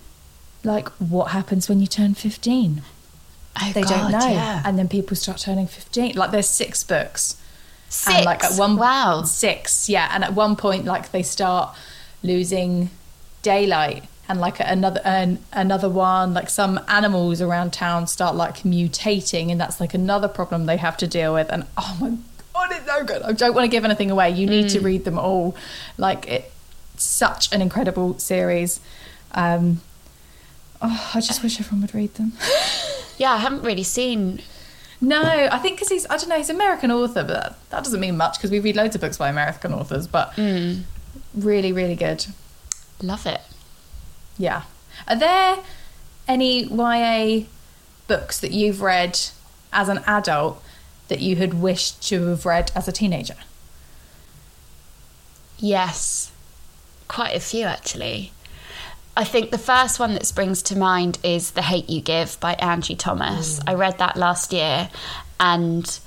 like, 0.65 0.89
what 0.99 1.31
happens 1.31 1.69
when 1.69 1.81
you 1.81 1.87
turn 1.87 2.15
15? 2.15 2.83
Oh, 3.61 3.73
They 3.73 3.83
God, 3.83 3.89
don't 3.89 4.13
know. 4.13 4.29
Yeah. 4.29 4.63
And 4.65 4.79
then 4.79 4.89
people 4.89 5.17
start 5.17 5.39
turning 5.39 5.67
15. 5.67 6.17
Like, 6.17 6.31
there's 6.31 6.49
six 6.49 6.83
books. 6.83 7.37
Six. 7.93 8.17
And 8.17 8.25
like 8.25 8.43
at 8.43 8.59
one 8.59 8.77
wow. 8.77 9.23
six, 9.23 9.87
yeah. 9.87 10.09
And 10.13 10.25
at 10.25 10.33
one 10.33 10.57
point, 10.57 10.87
like 10.87 11.13
they 11.13 11.23
start 11.23 11.77
losing 12.23 12.89
daylight, 13.43 14.05
and 14.27 14.41
like 14.41 14.61
another 14.61 15.03
an, 15.05 15.41
another 15.53 15.91
one, 15.91 16.33
like 16.33 16.49
some 16.49 16.81
animals 16.89 17.43
around 17.43 17.75
town 17.75 18.07
start 18.07 18.35
like 18.35 18.61
mutating, 18.61 19.53
and 19.53 19.61
that's 19.61 19.79
like 19.79 19.93
another 19.93 20.27
problem 20.27 20.65
they 20.65 20.79
have 20.79 20.97
to 20.97 21.07
deal 21.07 21.35
with. 21.35 21.51
And 21.51 21.67
oh 21.77 21.99
my 22.01 22.17
god, 22.53 22.69
it's 22.73 22.87
so 22.87 23.05
good! 23.05 23.23
I 23.23 23.33
don't 23.33 23.55
want 23.55 23.65
to 23.65 23.69
give 23.69 23.85
anything 23.85 24.11
away. 24.11 24.31
You 24.31 24.47
need 24.47 24.69
to 24.71 24.81
read 24.81 25.05
them 25.05 25.19
all. 25.19 25.57
Like 25.99 26.29
it, 26.29 26.53
such 26.97 27.53
an 27.53 27.63
incredible 27.63 28.19
series. 28.19 28.81
Um, 29.33 29.81
oh, 30.81 31.11
I 31.15 31.21
just 31.21 31.43
wish 31.43 31.59
everyone 31.61 31.83
would 31.83 31.95
read 31.95 32.15
them. 32.15 32.33
Yeah, 33.19 33.33
I 33.33 33.37
haven't 33.37 33.63
really 33.63 33.83
seen. 33.85 34.41
No, 35.01 35.21
I 35.23 35.59
think 35.59 35.77
because 35.77 35.91
he's, 35.91 36.07
I 36.09 36.17
don't 36.17 36.29
know, 36.29 36.39
he's 36.39 36.51
American 36.51 36.91
author, 36.91 37.23
but 37.23 37.29
that, 37.29 37.71
that 37.71 37.85
doesn't 37.85 38.01
mean 38.01 38.17
much 38.17 38.39
because 38.39 38.51
we 38.51 38.59
read 38.59 38.75
loads 38.75 38.95
of 38.97 39.01
books 39.01 39.19
by 39.19 39.29
American 39.29 39.73
authors, 39.73 40.09
but 40.09 40.37
really, 41.35 41.73
really 41.73 41.95
good. 41.95 42.27
Love 43.01 43.27
it. 43.27 43.41
Yeah. 44.39 44.63
Are 45.07 45.15
there 45.15 45.59
any 46.27 46.65
YA 46.65 47.45
books 48.09 48.41
that 48.41 48.51
you've 48.53 48.81
read 48.81 49.21
as 49.73 49.89
an 49.89 49.99
adult 50.07 50.61
that 51.09 51.21
you 51.21 51.37
had 51.37 51.55
wished 51.55 52.03
to 52.09 52.27
have 52.29 52.47
read 52.47 52.73
as 52.75 52.89
a 52.89 52.93
teenager? 52.93 53.37
Yes, 55.59 56.33
quite 57.09 57.37
a 57.37 57.41
few 57.41 57.67
actually. 57.67 58.33
I 59.17 59.25
think 59.25 59.51
the 59.51 59.59
first 59.59 60.01
one 60.01 60.15
that 60.15 60.27
springs 60.27 60.63
to 60.63 60.79
mind 60.79 61.19
is 61.23 61.51
The 61.51 61.63
Hate 61.63 61.91
U 61.91 62.01
Give 62.01 62.39
by 62.41 62.55
Angie 62.55 62.97
Thomas. 62.97 63.61
I 63.67 63.75
read 63.75 63.99
that 63.99 64.17
last 64.17 64.53
year 64.53 64.89
and 65.39 65.99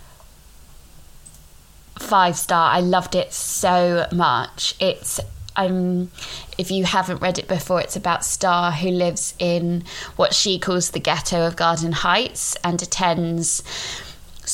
five 1.99 2.35
star. 2.35 2.71
I 2.71 2.79
loved 2.79 3.15
it 3.15 3.31
so 3.31 4.07
much. 4.11 4.75
It's 4.79 5.19
um 5.55 6.09
if 6.57 6.71
you 6.71 6.83
haven't 6.85 7.21
read 7.21 7.37
it 7.37 7.47
before, 7.47 7.81
it's 7.81 7.95
about 7.95 8.25
Star 8.25 8.71
who 8.71 8.89
lives 8.89 9.35
in 9.39 9.83
what 10.15 10.33
she 10.33 10.57
calls 10.57 10.91
the 10.91 10.99
ghetto 10.99 11.45
of 11.45 11.55
Garden 11.55 11.91
Heights 11.91 12.55
and 12.63 12.81
attends 12.81 13.61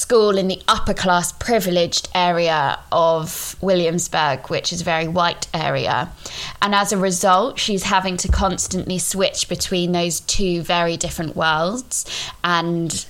school 0.02 0.38
in 0.38 0.48
the 0.48 0.60
upper 0.68 0.96
class 0.96 1.32
privileged 1.32 2.10
area 2.16 2.80
of 2.92 3.56
Williamsburg, 3.62 4.50
which 4.50 4.74
is 4.74 4.82
a 4.82 4.84
very 4.84 5.08
white 5.08 5.48
area. 5.54 6.12
And 6.62 6.74
as 6.74 6.92
a 6.92 6.98
result, 6.98 7.60
she's 7.60 7.84
having 7.84 8.18
to 8.18 8.28
constantly 8.28 8.98
switch 8.98 9.48
between 9.48 9.92
those 9.92 10.20
two 10.22 10.64
very 10.64 10.98
different 10.98 11.36
worlds 11.36 12.06
and 12.44 13.06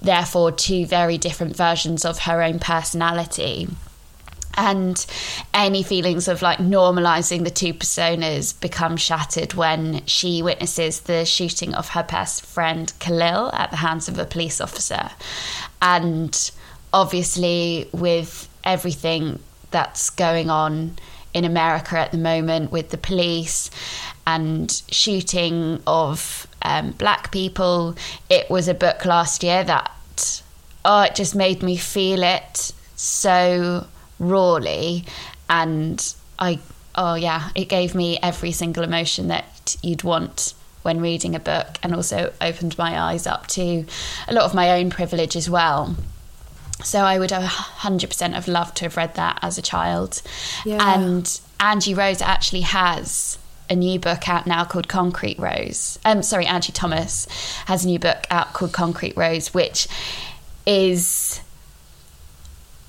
therefore 0.00 0.50
two 0.50 0.84
very 0.84 1.16
different 1.16 1.56
versions 1.56 2.04
of 2.04 2.18
her 2.20 2.42
own 2.42 2.58
personality. 2.58 3.68
And 4.54 5.04
any 5.54 5.82
feelings 5.82 6.28
of 6.28 6.42
like 6.42 6.58
normalizing 6.58 7.44
the 7.44 7.50
two 7.50 7.72
personas 7.72 8.58
become 8.60 8.96
shattered 8.96 9.54
when 9.54 10.04
she 10.06 10.42
witnesses 10.42 11.00
the 11.00 11.24
shooting 11.24 11.74
of 11.74 11.90
her 11.90 12.02
best 12.02 12.44
friend 12.44 12.92
Khalil 12.98 13.50
at 13.54 13.70
the 13.70 13.78
hands 13.78 14.08
of 14.08 14.18
a 14.18 14.26
police 14.26 14.60
officer. 14.60 15.10
And 15.80 16.50
obviously, 16.92 17.88
with 17.92 18.48
everything 18.64 19.38
that's 19.70 20.10
going 20.10 20.50
on 20.50 20.96
in 21.34 21.44
America 21.44 21.98
at 21.98 22.12
the 22.12 22.18
moment 22.18 22.70
with 22.70 22.90
the 22.90 22.98
police 22.98 23.70
and 24.26 24.82
shooting 24.90 25.82
of 25.86 26.46
um, 26.62 26.92
black 26.92 27.32
people, 27.32 27.96
it 28.28 28.48
was 28.50 28.68
a 28.68 28.74
book 28.74 29.04
last 29.04 29.42
year 29.42 29.64
that, 29.64 30.42
oh, 30.84 31.02
it 31.02 31.14
just 31.14 31.34
made 31.34 31.62
me 31.62 31.76
feel 31.76 32.22
it 32.22 32.72
so 32.96 33.86
rawly. 34.22 35.04
And 35.48 36.14
I, 36.38 36.58
oh 36.94 37.14
yeah, 37.14 37.50
it 37.54 37.68
gave 37.68 37.94
me 37.94 38.18
every 38.22 38.52
single 38.52 38.84
emotion 38.84 39.28
that 39.28 39.76
you'd 39.82 40.02
want 40.02 40.54
when 40.82 41.00
reading 41.00 41.34
a 41.34 41.40
book 41.40 41.78
and 41.82 41.94
also 41.94 42.32
opened 42.40 42.76
my 42.76 42.98
eyes 42.98 43.26
up 43.26 43.46
to 43.46 43.84
a 44.26 44.34
lot 44.34 44.44
of 44.44 44.54
my 44.54 44.80
own 44.80 44.90
privilege 44.90 45.36
as 45.36 45.48
well. 45.48 45.96
So 46.82 47.00
I 47.00 47.18
would 47.18 47.30
have 47.30 47.44
100% 47.44 48.32
have 48.32 48.48
loved 48.48 48.76
to 48.78 48.86
have 48.86 48.96
read 48.96 49.14
that 49.14 49.38
as 49.42 49.58
a 49.58 49.62
child. 49.62 50.20
Yeah. 50.64 50.96
And 50.96 51.40
Angie 51.60 51.94
Rose 51.94 52.20
actually 52.20 52.62
has 52.62 53.38
a 53.70 53.76
new 53.76 53.98
book 53.98 54.28
out 54.28 54.46
now 54.46 54.64
called 54.64 54.88
Concrete 54.88 55.38
Rose. 55.38 55.98
Um, 56.04 56.22
sorry, 56.22 56.46
Angie 56.46 56.72
Thomas 56.72 57.26
has 57.66 57.84
a 57.84 57.86
new 57.86 58.00
book 58.00 58.26
out 58.30 58.52
called 58.52 58.72
Concrete 58.72 59.16
Rose, 59.16 59.54
which 59.54 59.86
is 60.66 61.40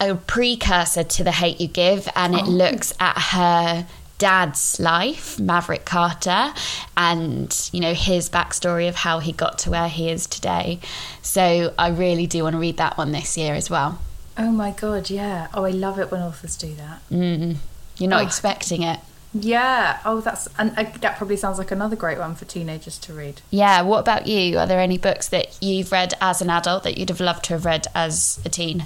a 0.10 0.16
precursor 0.16 1.04
to 1.04 1.24
The 1.24 1.32
Hate 1.32 1.60
U 1.62 1.68
Give, 1.68 2.08
and 2.16 2.36
it 2.36 2.46
looks 2.46 2.94
at 3.00 3.18
her 3.18 3.88
dad's 4.20 4.80
life, 4.80 5.40
Maverick 5.40 5.86
Carter, 5.86 6.54
and 6.96 7.70
you 7.74 7.80
know 7.82 7.94
his 7.94 8.30
backstory 8.30 8.88
of 8.88 8.96
how 8.96 9.20
he 9.20 9.32
got 9.32 9.60
to 9.60 9.72
where 9.72 9.90
he 9.90 10.10
is 10.10 10.28
today. 10.28 10.80
So 11.22 11.74
I 11.78 11.90
really 11.90 12.28
do 12.28 12.44
want 12.44 12.54
to 12.54 12.60
read 12.60 12.78
that 12.78 12.98
one 12.98 13.12
this 13.12 13.38
year 13.38 13.54
as 13.54 13.70
well. 13.70 14.00
Oh 14.38 14.52
my 14.52 14.72
god, 14.72 15.10
yeah. 15.10 15.48
Oh, 15.54 15.66
I 15.66 15.72
love 15.72 16.00
it 16.00 16.10
when 16.12 16.22
authors 16.22 16.56
do 16.56 16.74
that. 16.76 17.02
Mm. 17.12 17.58
You're 17.98 18.10
not 18.10 18.24
Oh. 18.24 18.26
expecting 18.26 18.82
it. 18.84 19.00
Yeah. 19.36 20.00
Oh, 20.06 20.22
that's 20.22 20.48
and 20.60 20.78
uh, 20.78 20.86
that 21.02 21.18
probably 21.18 21.38
sounds 21.38 21.58
like 21.58 21.72
another 21.72 21.96
great 21.96 22.20
one 22.20 22.36
for 22.36 22.46
teenagers 22.46 22.98
to 23.00 23.14
read. 23.14 23.42
Yeah. 23.50 23.82
What 23.82 24.00
about 24.00 24.28
you? 24.28 24.58
Are 24.60 24.68
there 24.68 24.80
any 24.80 24.98
books 25.00 25.28
that 25.30 25.58
you've 25.62 25.92
read 25.92 26.14
as 26.22 26.42
an 26.42 26.50
adult 26.52 26.84
that 26.84 26.98
you'd 27.00 27.10
have 27.10 27.20
loved 27.20 27.46
to 27.46 27.54
have 27.54 27.66
read 27.66 27.88
as 27.96 28.40
a 28.46 28.50
teen? 28.50 28.86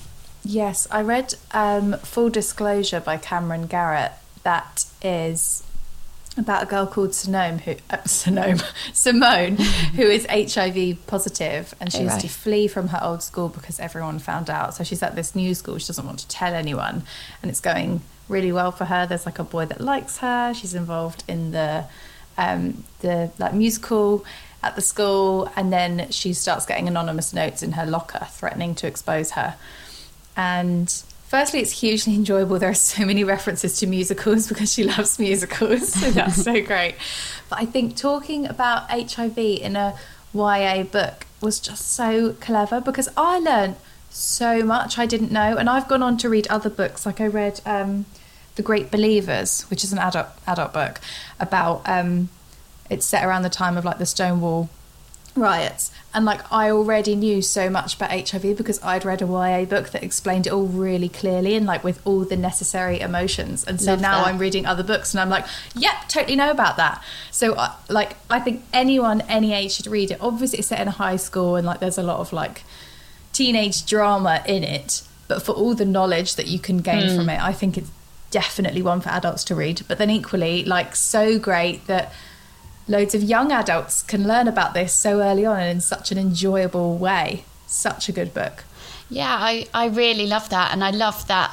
Yes, 0.49 0.87
I 0.89 1.01
read 1.01 1.33
um, 1.51 1.93
Full 1.97 2.29
Disclosure 2.29 3.01
by 3.01 3.17
Camryn 3.17 3.67
Garrett. 3.67 4.13
That 4.43 4.85
is 5.01 5.61
about 6.37 6.63
a 6.63 6.65
girl 6.67 6.87
called 6.87 7.09
Sonome, 7.13 7.57
who 7.59 7.75
uh, 7.89 7.97
Sonome, 8.05 8.61
Simone, 8.93 9.57
who 9.57 10.03
is 10.03 10.25
HIV 10.29 11.05
positive, 11.05 11.75
and 11.81 11.91
she 11.91 11.99
Oh, 11.99 12.03
has 12.03 12.13
right. 12.13 12.21
to 12.21 12.29
flee 12.29 12.67
from 12.69 12.87
her 12.89 12.99
old 13.03 13.23
school 13.23 13.49
because 13.49 13.77
everyone 13.81 14.19
found 14.19 14.49
out. 14.49 14.73
So 14.73 14.85
she's 14.85 15.03
at 15.03 15.15
this 15.17 15.35
new 15.35 15.53
school. 15.53 15.79
She 15.79 15.87
doesn't 15.87 16.05
want 16.05 16.19
to 16.19 16.27
tell 16.29 16.53
anyone, 16.53 17.03
and 17.41 17.51
it's 17.51 17.59
going 17.59 17.99
really 18.29 18.53
well 18.53 18.71
for 18.71 18.85
her. 18.85 19.05
There's 19.05 19.25
like 19.25 19.39
a 19.39 19.43
boy 19.43 19.65
that 19.65 19.81
likes 19.81 20.19
her. 20.19 20.53
She's 20.53 20.73
involved 20.73 21.25
in 21.27 21.51
the 21.51 21.85
um, 22.37 22.85
the 23.01 23.31
like 23.37 23.53
musical 23.53 24.23
at 24.63 24.75
the 24.77 24.81
school, 24.81 25.51
and 25.57 25.73
then 25.73 26.09
she 26.11 26.31
starts 26.31 26.65
getting 26.65 26.87
anonymous 26.87 27.33
notes 27.33 27.61
in 27.61 27.73
her 27.73 27.85
locker 27.85 28.27
threatening 28.31 28.75
to 28.75 28.87
expose 28.87 29.31
her. 29.31 29.55
And 30.37 30.89
firstly, 31.27 31.59
it's 31.59 31.81
hugely 31.81 32.15
enjoyable. 32.15 32.59
There 32.59 32.69
are 32.69 32.75
so 32.75 33.05
many 33.05 33.25
references 33.25 33.77
to 33.79 33.87
musicals 33.87 34.47
because 34.49 34.71
she 34.71 34.83
loves 34.83 35.19
musicals. 35.19 35.93
So 35.93 36.11
that's 36.11 36.43
so 36.43 36.61
great. 36.65 36.95
But 37.49 37.59
I 37.59 37.65
think 37.65 37.97
talking 37.97 38.45
about 38.45 38.89
HIV 38.89 39.37
in 39.37 39.75
a 39.75 39.95
YA 40.33 40.83
book 40.83 41.25
was 41.41 41.59
just 41.59 41.91
so 41.91 42.33
clever 42.33 42.79
because 42.79 43.09
I 43.17 43.39
learned 43.39 43.75
so 44.09 44.63
much 44.63 44.97
I 44.97 45.05
didn't 45.05 45.31
know. 45.31 45.57
And 45.57 45.69
I've 45.69 45.87
gone 45.87 46.03
on 46.03 46.17
to 46.17 46.29
read 46.29 46.47
other 46.47 46.69
books. 46.69 47.05
Like 47.05 47.19
I 47.19 47.27
read 47.27 47.61
um, 47.65 48.05
The 48.55 48.61
Great 48.61 48.91
Believers, 48.91 49.63
which 49.63 49.83
is 49.83 49.91
an 49.91 49.99
adult, 49.99 50.27
adult 50.45 50.73
book 50.73 50.99
about, 51.39 51.81
um, 51.87 52.29
it's 52.89 53.05
set 53.05 53.25
around 53.25 53.41
the 53.41 53.49
time 53.49 53.77
of 53.77 53.85
like 53.85 53.97
the 53.97 54.05
Stonewall 54.05 54.69
riots. 55.39 55.91
And 56.13 56.25
like 56.25 56.51
I 56.51 56.69
already 56.71 57.15
knew 57.15 57.41
so 57.41 57.69
much 57.69 57.95
about 57.95 58.09
HIV 58.09 58.57
because 58.57 58.81
I'd 58.83 59.05
read 59.05 59.21
a 59.21 59.25
YA 59.25 59.65
book 59.65 59.89
that 59.89 60.03
explained 60.03 60.47
it 60.47 60.53
all 60.53 60.65
really 60.65 61.09
clearly 61.09 61.55
and 61.55 61.65
like 61.65 61.83
with 61.83 62.01
all 62.05 62.21
the 62.21 62.35
necessary 62.37 62.99
emotions. 62.99 63.63
And 63.63 63.79
so 63.79 63.91
Love 63.91 64.01
now 64.01 64.23
that. 64.23 64.27
I'm 64.27 64.39
reading 64.39 64.65
other 64.65 64.83
books 64.83 65.13
and 65.13 65.21
I'm 65.21 65.29
like 65.29 65.45
yep 65.75 66.07
totally 66.07 66.35
know 66.35 66.49
about 66.49 66.77
that. 66.77 67.03
So 67.31 67.53
uh, 67.53 67.73
like 67.89 68.17
I 68.29 68.39
think 68.39 68.63
anyone 68.73 69.21
any 69.21 69.53
age 69.53 69.73
should 69.73 69.87
read 69.87 70.11
it. 70.11 70.17
Obviously 70.21 70.59
it's 70.59 70.69
set 70.69 70.79
in 70.79 70.87
a 70.87 70.91
high 70.91 71.17
school 71.17 71.55
and 71.55 71.67
like 71.67 71.79
there's 71.79 71.97
a 71.97 72.03
lot 72.03 72.19
of 72.19 72.33
like 72.33 72.63
teenage 73.33 73.85
drama 73.85 74.41
in 74.47 74.63
it 74.63 75.03
but 75.27 75.43
for 75.43 75.51
all 75.51 75.75
the 75.75 75.85
knowledge 75.85 76.35
that 76.37 76.47
you 76.47 76.57
can 76.57 76.79
gain 76.79 77.15
from 77.15 77.29
it 77.29 77.39
I 77.39 77.53
think 77.53 77.77
it's 77.77 77.91
definitely 78.31 78.81
one 78.81 79.01
for 79.01 79.09
adults 79.09 79.43
to 79.45 79.55
read. 79.55 79.81
But 79.87 79.97
then 79.97 80.09
equally 80.09 80.63
like 80.63 80.95
so 80.95 81.39
great 81.39 81.87
that 81.87 82.11
loads 82.87 83.13
of 83.13 83.23
young 83.23 83.51
adults 83.51 84.01
can 84.03 84.27
learn 84.27 84.47
about 84.47 84.73
this 84.73 84.93
so 84.93 85.21
early 85.21 85.45
on 85.45 85.59
and 85.59 85.69
in 85.69 85.81
such 85.81 86.11
an 86.11 86.17
enjoyable 86.17 86.97
way. 86.97 87.43
Such 87.65 88.07
a 88.07 88.11
good 88.11 88.33
book. 88.33 88.63
Yeah, 89.09 89.35
I, 89.39 89.67
I 89.73 89.87
really 89.87 90.27
love 90.27 90.49
that. 90.49 90.71
And 90.73 90.83
I 90.83 90.91
love 90.91 91.27
that 91.27 91.51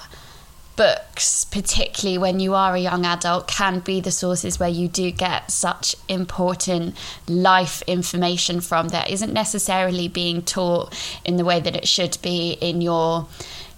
books, 0.77 1.45
particularly 1.45 2.19
when 2.19 2.41
you 2.41 2.55
are 2.55 2.75
a 2.75 2.81
young 2.81 3.05
adult, 3.05 3.47
can 3.47 3.81
be 3.81 4.01
the 4.01 4.11
sources 4.11 4.59
where 4.59 4.69
you 4.69 4.89
do 4.89 5.11
get 5.11 5.51
such 5.51 5.95
important 6.09 6.97
life 7.29 7.83
information 7.87 8.61
from 8.61 8.89
that 8.89 9.11
isn't 9.11 9.33
necessarily 9.33 10.09
being 10.09 10.43
taught 10.43 10.93
in 11.25 11.37
the 11.37 11.45
way 11.45 11.61
that 11.61 11.77
it 11.77 11.87
should 11.87 12.19
be 12.23 12.53
in 12.61 12.81
your 12.81 13.27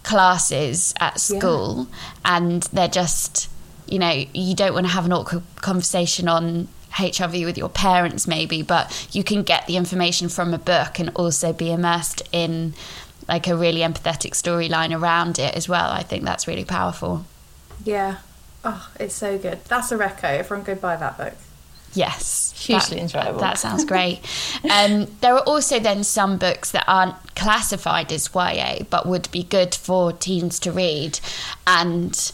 classes 0.03 0.95
at 1.01 1.21
school. 1.21 1.88
Yeah. 1.88 2.37
And 2.37 2.62
they're 2.64 2.88
just, 2.88 3.51
you 3.87 3.99
know, 3.99 4.25
you 4.33 4.55
don't 4.55 4.73
want 4.73 4.87
to 4.87 4.92
have 4.92 5.05
an 5.05 5.12
awkward 5.12 5.42
conversation 5.57 6.29
on 6.29 6.69
HIV 6.90 7.44
with 7.44 7.59
your 7.59 7.68
parents, 7.68 8.27
maybe, 8.27 8.62
but 8.62 9.09
you 9.12 9.22
can 9.22 9.42
get 9.42 9.66
the 9.66 9.77
information 9.77 10.29
from 10.29 10.55
a 10.55 10.59
book 10.59 10.99
and 10.99 11.11
also 11.14 11.53
be 11.53 11.70
immersed 11.70 12.22
in 12.33 12.75
like 13.29 13.46
a 13.46 13.57
really 13.57 13.81
empathetic 13.81 14.33
storyline 14.33 14.99
around 14.99 15.38
it 15.38 15.55
as 15.55 15.68
well. 15.68 15.90
I 15.90 16.03
think 16.03 16.25
that's 16.25 16.46
really 16.46 16.64
powerful. 16.64 17.25
Yeah. 17.85 18.18
Oh, 18.64 18.90
it's 18.99 19.14
so 19.14 19.38
good. 19.38 19.64
That's 19.64 19.92
a 19.92 19.96
reco. 19.96 20.25
Everyone 20.25 20.64
go 20.64 20.75
buy 20.75 20.96
that 20.96 21.16
book. 21.16 21.35
Yes, 21.92 22.53
hugely 22.57 22.96
that, 22.96 23.03
enjoyable. 23.03 23.40
That 23.40 23.59
sounds 23.59 23.85
great. 23.85 24.20
um, 24.70 25.07
there 25.20 25.35
are 25.35 25.42
also 25.42 25.79
then 25.79 26.05
some 26.05 26.37
books 26.37 26.72
that 26.72 26.85
aren't 26.87 27.14
classified 27.35 28.12
as 28.12 28.29
YA, 28.35 28.85
but 28.90 29.07
would 29.07 29.31
be 29.31 29.44
good 29.44 29.75
for 29.75 30.12
teens 30.12 30.59
to 30.61 30.72
read, 30.72 31.18
and 31.66 32.33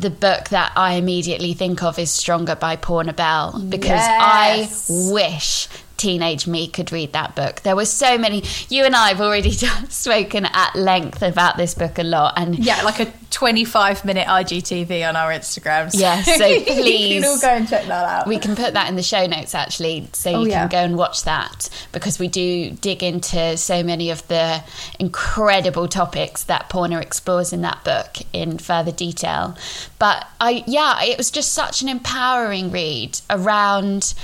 the 0.00 0.10
book 0.10 0.48
that 0.48 0.72
I 0.76 0.94
immediately 0.94 1.52
think 1.54 1.82
of 1.82 1.98
is 1.98 2.10
Stronger 2.10 2.56
by 2.56 2.76
Poorna 2.76 3.12
Bell 3.14 3.60
because 3.68 3.88
yes. 3.90 4.90
I 4.90 5.12
wish 5.12 5.68
teenage 6.00 6.46
me 6.46 6.66
could 6.66 6.90
read 6.90 7.12
that 7.12 7.36
book. 7.36 7.60
There 7.60 7.76
were 7.76 7.84
so 7.84 8.16
many. 8.16 8.42
You 8.68 8.84
and 8.84 8.96
I 8.96 9.08
have 9.08 9.20
already 9.20 9.50
spoken 9.88 10.46
at 10.46 10.74
length 10.74 11.22
about 11.22 11.56
this 11.56 11.74
book 11.74 11.98
a 11.98 12.02
lot, 12.02 12.34
and 12.36 12.58
yeah, 12.58 12.82
like 12.82 13.00
a 13.00 13.12
25 13.30 14.04
minute 14.04 14.26
IGTV 14.26 15.08
on 15.08 15.14
our 15.14 15.30
Instagram. 15.30 15.92
So 15.92 15.98
yeah, 15.98 16.22
so 16.22 16.38
please, 16.38 17.14
you 17.14 17.20
can 17.20 17.30
all 17.30 17.38
go 17.38 17.48
and 17.48 17.68
check 17.68 17.86
that 17.86 18.04
out. 18.04 18.26
We 18.26 18.38
can 18.38 18.56
put 18.56 18.74
that 18.74 18.88
in 18.88 18.96
the 18.96 19.02
show 19.02 19.26
notes 19.26 19.54
actually, 19.54 20.08
so 20.12 20.32
oh, 20.32 20.44
you 20.44 20.50
can 20.50 20.68
go 20.68 20.78
and 20.78 20.96
watch 20.96 21.24
that 21.24 21.68
because 21.92 22.18
we 22.18 22.28
do 22.28 22.70
dig 22.70 23.02
into 23.02 23.56
so 23.56 23.82
many 23.82 24.10
of 24.10 24.26
the 24.28 24.64
incredible 24.98 25.86
topics 25.86 26.44
that 26.44 26.70
Poorna 26.70 27.00
explores 27.00 27.52
in 27.52 27.60
that 27.62 27.84
book 27.84 28.16
in 28.32 28.58
further 28.58 28.92
detail. 28.92 29.56
But 29.98 30.26
I, 30.40 30.64
yeah, 30.66 31.02
it 31.02 31.18
was 31.18 31.30
just 31.30 31.52
such 31.52 31.82
an 31.82 31.88
empowering 31.88 32.70
read 32.70 33.20
around 33.28 34.14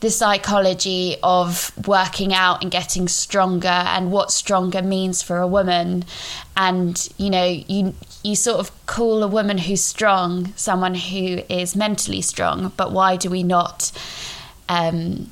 the 0.00 0.10
psychology 0.10 1.16
of 1.22 1.72
working 1.86 2.32
out 2.32 2.62
and 2.62 2.70
getting 2.70 3.06
stronger 3.06 3.68
and 3.68 4.10
what 4.10 4.30
stronger 4.30 4.80
means 4.82 5.22
for 5.22 5.38
a 5.38 5.46
woman. 5.46 6.04
And 6.56 7.08
you 7.18 7.30
know 7.30 7.44
you 7.44 7.94
you 8.22 8.34
sort 8.34 8.60
of 8.60 8.86
call 8.86 9.22
a 9.22 9.28
woman 9.28 9.58
who's 9.58 9.84
strong 9.84 10.52
someone 10.56 10.94
who 10.94 11.42
is 11.48 11.74
mentally 11.74 12.20
strong 12.20 12.72
but 12.76 12.92
why 12.92 13.16
do 13.16 13.30
we 13.30 13.42
not 13.42 13.92
um, 14.68 15.30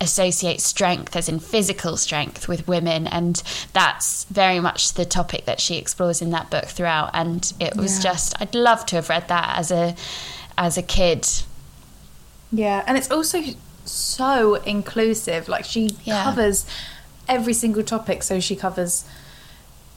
associate 0.00 0.60
strength 0.60 1.16
as 1.16 1.28
in 1.28 1.38
physical 1.38 1.96
strength 1.96 2.48
with 2.48 2.66
women? 2.66 3.06
And 3.06 3.42
that's 3.74 4.24
very 4.24 4.60
much 4.60 4.94
the 4.94 5.04
topic 5.04 5.44
that 5.44 5.60
she 5.60 5.76
explores 5.76 6.22
in 6.22 6.30
that 6.30 6.50
book 6.50 6.66
throughout. 6.66 7.10
And 7.12 7.52
it 7.60 7.76
was 7.76 7.98
yeah. 7.98 8.10
just 8.10 8.40
I'd 8.40 8.54
love 8.54 8.86
to 8.86 8.96
have 8.96 9.10
read 9.10 9.28
that 9.28 9.58
as 9.58 9.70
a 9.70 9.94
as 10.56 10.78
a 10.78 10.82
kid 10.82 11.26
yeah, 12.52 12.84
and 12.86 12.96
it's 12.96 13.10
also 13.10 13.42
so 13.84 14.54
inclusive. 14.56 15.48
Like 15.48 15.64
she 15.64 15.90
yeah. 16.04 16.24
covers 16.24 16.66
every 17.28 17.52
single 17.52 17.82
topic. 17.82 18.22
So 18.22 18.40
she 18.40 18.56
covers 18.56 19.04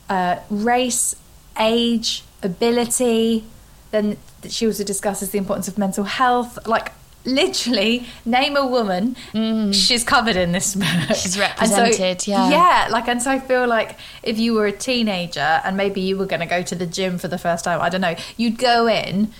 uh, 0.09 0.37
race, 0.49 1.15
age, 1.59 2.23
ability. 2.43 3.45
Then 3.91 4.17
she 4.47 4.67
also 4.67 4.83
discusses 4.83 5.31
the 5.31 5.37
importance 5.37 5.67
of 5.67 5.77
mental 5.77 6.03
health. 6.03 6.67
Like 6.67 6.91
literally, 7.23 8.07
name 8.25 8.57
a 8.57 8.65
woman, 8.65 9.15
mm. 9.33 9.73
she's 9.73 10.03
covered 10.03 10.35
in 10.35 10.51
this 10.51 10.75
book. 10.75 11.15
She's 11.15 11.37
represented. 11.37 12.21
So, 12.21 12.31
yeah, 12.31 12.49
yeah. 12.49 12.87
Like, 12.89 13.07
and 13.07 13.21
so 13.21 13.31
I 13.31 13.39
feel 13.39 13.67
like 13.67 13.97
if 14.23 14.39
you 14.39 14.53
were 14.53 14.65
a 14.65 14.71
teenager 14.71 15.61
and 15.63 15.77
maybe 15.77 16.01
you 16.01 16.17
were 16.17 16.25
going 16.25 16.39
to 16.39 16.45
go 16.45 16.61
to 16.63 16.75
the 16.75 16.87
gym 16.87 17.17
for 17.17 17.27
the 17.27 17.37
first 17.37 17.63
time, 17.63 17.79
I 17.81 17.89
don't 17.89 18.01
know, 18.01 18.15
you'd 18.37 18.57
go 18.57 18.87
in 18.87 19.31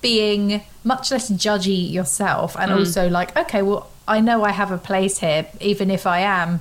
being 0.00 0.62
much 0.84 1.10
less 1.10 1.30
judgy 1.30 1.90
yourself 1.90 2.56
and 2.58 2.70
mm. 2.70 2.78
also 2.78 3.08
like 3.08 3.36
okay 3.36 3.60
well 3.60 3.90
i 4.08 4.20
know 4.20 4.42
i 4.44 4.50
have 4.50 4.70
a 4.70 4.78
place 4.78 5.18
here 5.18 5.46
even 5.60 5.90
if 5.90 6.06
i 6.06 6.20
am 6.20 6.60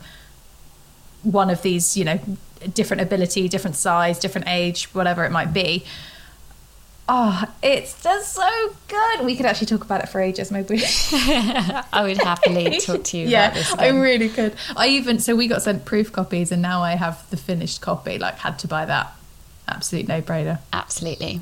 one 1.24 1.50
of 1.50 1.62
these 1.62 1.98
you 1.98 2.06
know 2.06 2.20
different 2.74 3.02
ability 3.02 3.48
different 3.48 3.76
size 3.76 4.20
different 4.20 4.48
age 4.48 4.86
whatever 4.94 5.24
it 5.26 5.32
might 5.32 5.54
be. 5.54 5.84
Oh 7.12 7.44
it's 7.64 8.04
just 8.04 8.34
so 8.34 8.76
good. 8.88 9.26
We 9.26 9.36
could 9.36 9.48
actually 9.48 9.66
talk 9.66 9.84
about 9.84 10.04
it 10.04 10.10
for 10.10 10.22
ages 10.22 10.52
maybe. 10.52 10.82
I 11.12 12.02
would 12.04 12.18
happily 12.18 12.78
talk 12.86 13.04
to 13.06 13.18
you 13.18 13.28
yeah 13.28 13.64
i 13.78 13.88
really 13.88 14.30
could. 14.30 14.56
I 14.76 14.88
even 14.90 15.20
so 15.20 15.36
we 15.36 15.48
got 15.48 15.62
sent 15.62 15.86
proof 15.86 16.12
copies 16.12 16.52
and 16.52 16.62
now 16.62 16.84
i 16.84 16.96
have 16.96 17.28
the 17.30 17.38
finished 17.38 17.82
copy 17.82 18.18
like 18.18 18.36
had 18.40 18.60
to 18.60 18.68
buy 18.68 18.86
that. 18.86 19.12
Absolute 19.68 20.08
no 20.08 20.22
brainer 20.22 20.60
absolutely. 20.72 21.42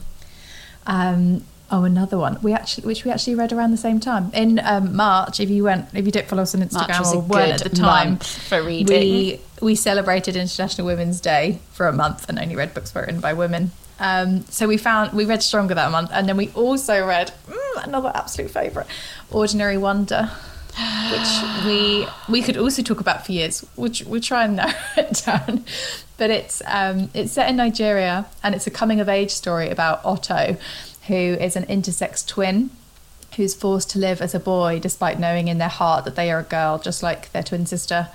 Um 0.85 1.43
Oh, 1.69 1.83
another 1.83 2.17
one. 2.17 2.39
We 2.41 2.53
actually, 2.53 2.87
which 2.87 3.03
we 3.03 3.11
actually 3.11 3.35
read 3.35 3.51
around 3.51 3.71
the 3.71 3.77
same 3.77 3.99
time 3.99 4.31
in 4.33 4.59
um, 4.63 4.95
March. 4.95 5.41
If 5.41 5.49
you 5.49 5.65
went, 5.65 5.87
if 5.93 6.05
you 6.05 6.11
didn't 6.11 6.29
follow 6.29 6.43
us 6.43 6.55
on 6.55 6.61
Instagram 6.61 7.13
or 7.13 7.19
weren't 7.19 7.65
at 7.65 7.69
the 7.69 7.75
time, 7.75 8.17
for 8.19 8.63
reading, 8.63 8.87
we 8.87 9.41
we 9.61 9.75
celebrated 9.75 10.37
International 10.37 10.87
Women's 10.87 11.19
Day 11.19 11.59
for 11.73 11.87
a 11.87 11.93
month 11.93 12.29
and 12.29 12.39
only 12.39 12.55
read 12.55 12.73
books 12.73 12.95
written 12.95 13.19
by 13.19 13.33
women. 13.33 13.71
Um, 13.99 14.43
so 14.43 14.67
we 14.67 14.77
found 14.77 15.11
we 15.11 15.25
read 15.25 15.43
Stronger 15.43 15.73
that 15.73 15.91
month, 15.91 16.09
and 16.13 16.29
then 16.29 16.37
we 16.37 16.49
also 16.49 17.05
read 17.05 17.33
mm, 17.49 17.83
another 17.83 18.13
absolute 18.15 18.51
favourite, 18.51 18.87
Ordinary 19.29 19.77
Wonder, 19.77 20.29
which 21.11 21.65
we 21.65 22.07
we 22.29 22.41
could 22.41 22.55
also 22.55 22.81
talk 22.81 23.01
about 23.01 23.25
for 23.25 23.33
years. 23.33 23.65
Which 23.75 24.03
we 24.03 24.21
try 24.21 24.45
and 24.45 24.55
narrow 24.57 24.73
it 24.95 25.21
down, 25.25 25.65
but 26.17 26.29
it's 26.29 26.61
um, 26.65 27.09
it's 27.13 27.33
set 27.33 27.49
in 27.49 27.57
Nigeria 27.57 28.25
and 28.41 28.55
it's 28.55 28.67
a 28.67 28.71
coming 28.71 29.01
of 29.01 29.09
age 29.09 29.31
story 29.31 29.69
about 29.69 29.99
Oto 30.05 30.55
who 31.07 31.13
is 31.13 31.55
an 31.55 31.65
intersex 31.65 32.25
twin 32.25 32.69
who's 33.35 33.53
forced 33.53 33.89
to 33.91 33.99
live 33.99 34.21
as 34.21 34.33
a 34.33 34.39
boy 34.39 34.79
despite 34.79 35.19
knowing 35.19 35.47
in 35.47 35.57
their 35.57 35.67
heart 35.67 36.05
that 36.05 36.15
they 36.15 36.31
are 36.31 36.39
a 36.39 36.43
girl, 36.43 36.79
just 36.79 37.03
like 37.03 37.31
their 37.31 37.43
twin 37.43 37.65
sister. 37.65 38.09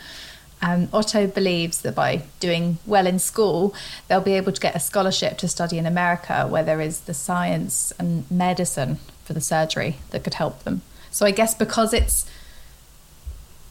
Um, 0.61 0.89
Oto 0.93 1.27
believes 1.27 1.83
that 1.83 1.95
by 1.95 2.23
doing 2.39 2.79
well 2.87 3.07
in 3.07 3.19
school, 3.19 3.75
they'll 4.07 4.21
be 4.21 4.35
able 4.35 4.53
to 4.53 4.61
get 4.61 4.77
a 4.77 4.81
scholarship 4.81 5.37
to 5.39 5.49
study 5.49 5.77
in 5.77 5.87
America, 5.87 6.47
where 6.49 6.63
there 6.63 6.81
is 6.81 7.01
the 7.01 7.15
science 7.15 7.93
and 7.99 8.31
medicine 8.31 8.99
for 9.25 9.33
the 9.33 9.41
surgery 9.41 9.97
that 10.11 10.23
could 10.23 10.35
help 10.35 10.63
them. 10.63 10.83
So 11.11 11.27
I 11.27 11.33
guess 11.33 11.55
because 11.55 11.93
it's 11.93 12.31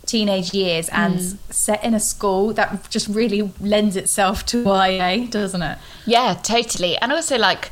teenage 0.06 0.54
years 0.54 0.90
and 0.90 1.20
mm. 1.20 1.54
set 1.54 1.84
in 1.84 1.94
a 1.94 2.00
school 2.00 2.54
that 2.54 2.90
just 2.90 3.08
really 3.08 3.52
lends 3.62 3.96
itself 3.96 4.46
to 4.48 4.64
YA, 4.64 5.26
doesn't 5.30 5.62
it? 5.62 5.78
Yeah, 6.06 6.34
totally. 6.44 6.98
And 6.98 7.14
also 7.14 7.38
like 7.38 7.72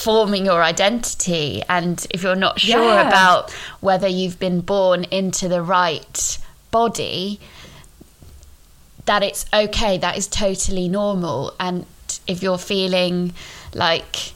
forming 0.00 0.46
your 0.46 0.62
identity 0.62 1.62
and 1.68 2.06
if 2.10 2.22
you're 2.22 2.34
not 2.34 2.58
sure 2.58 2.94
yeah. 2.94 3.06
about 3.06 3.50
whether 3.80 4.08
you've 4.08 4.38
been 4.38 4.60
born 4.60 5.04
into 5.04 5.46
the 5.46 5.62
right 5.62 6.38
body 6.70 7.38
that 9.04 9.22
it's 9.22 9.44
okay 9.52 9.98
that 9.98 10.16
is 10.16 10.26
totally 10.26 10.88
normal 10.88 11.52
and 11.60 11.84
if 12.26 12.42
you're 12.42 12.58
feeling 12.58 13.32
like 13.74 14.32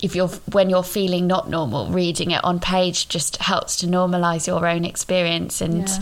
if 0.00 0.14
you're 0.16 0.28
when 0.50 0.70
you're 0.70 0.82
feeling 0.82 1.26
not 1.26 1.50
normal 1.50 1.90
reading 1.90 2.30
it 2.30 2.42
on 2.42 2.58
page 2.58 3.08
just 3.08 3.36
helps 3.36 3.76
to 3.76 3.86
normalize 3.86 4.46
your 4.46 4.66
own 4.66 4.84
experience 4.84 5.60
and 5.60 5.88
yeah. 5.88 5.98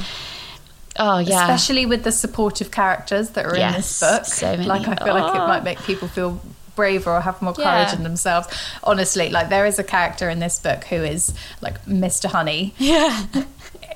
Oh 0.96 1.18
yeah, 1.18 1.44
especially 1.44 1.86
with 1.86 2.02
the 2.02 2.10
supportive 2.12 2.70
characters 2.70 3.30
that 3.30 3.46
are 3.46 3.56
yes, 3.56 3.70
in 3.70 3.78
this 3.78 4.00
book. 4.00 4.24
So. 4.26 4.54
Like 4.54 4.88
I 4.88 4.96
feel 4.96 5.16
oh. 5.16 5.20
like 5.20 5.34
it 5.34 5.40
ah. 5.40 5.46
might 5.46 5.62
make 5.62 5.78
people 5.78 6.08
feel 6.08 6.40
braver 6.76 7.10
or 7.10 7.20
have 7.20 7.40
more 7.42 7.54
courage 7.54 7.88
yeah. 7.88 7.96
in 7.96 8.02
themselves. 8.02 8.48
Honestly, 8.82 9.28
like 9.28 9.48
there 9.48 9.66
is 9.66 9.78
a 9.78 9.84
character 9.84 10.28
in 10.28 10.38
this 10.38 10.58
book 10.58 10.84
who 10.84 10.96
is 10.96 11.34
like 11.60 11.84
Mr. 11.84 12.26
Honey. 12.26 12.74
Yeah. 12.78 13.26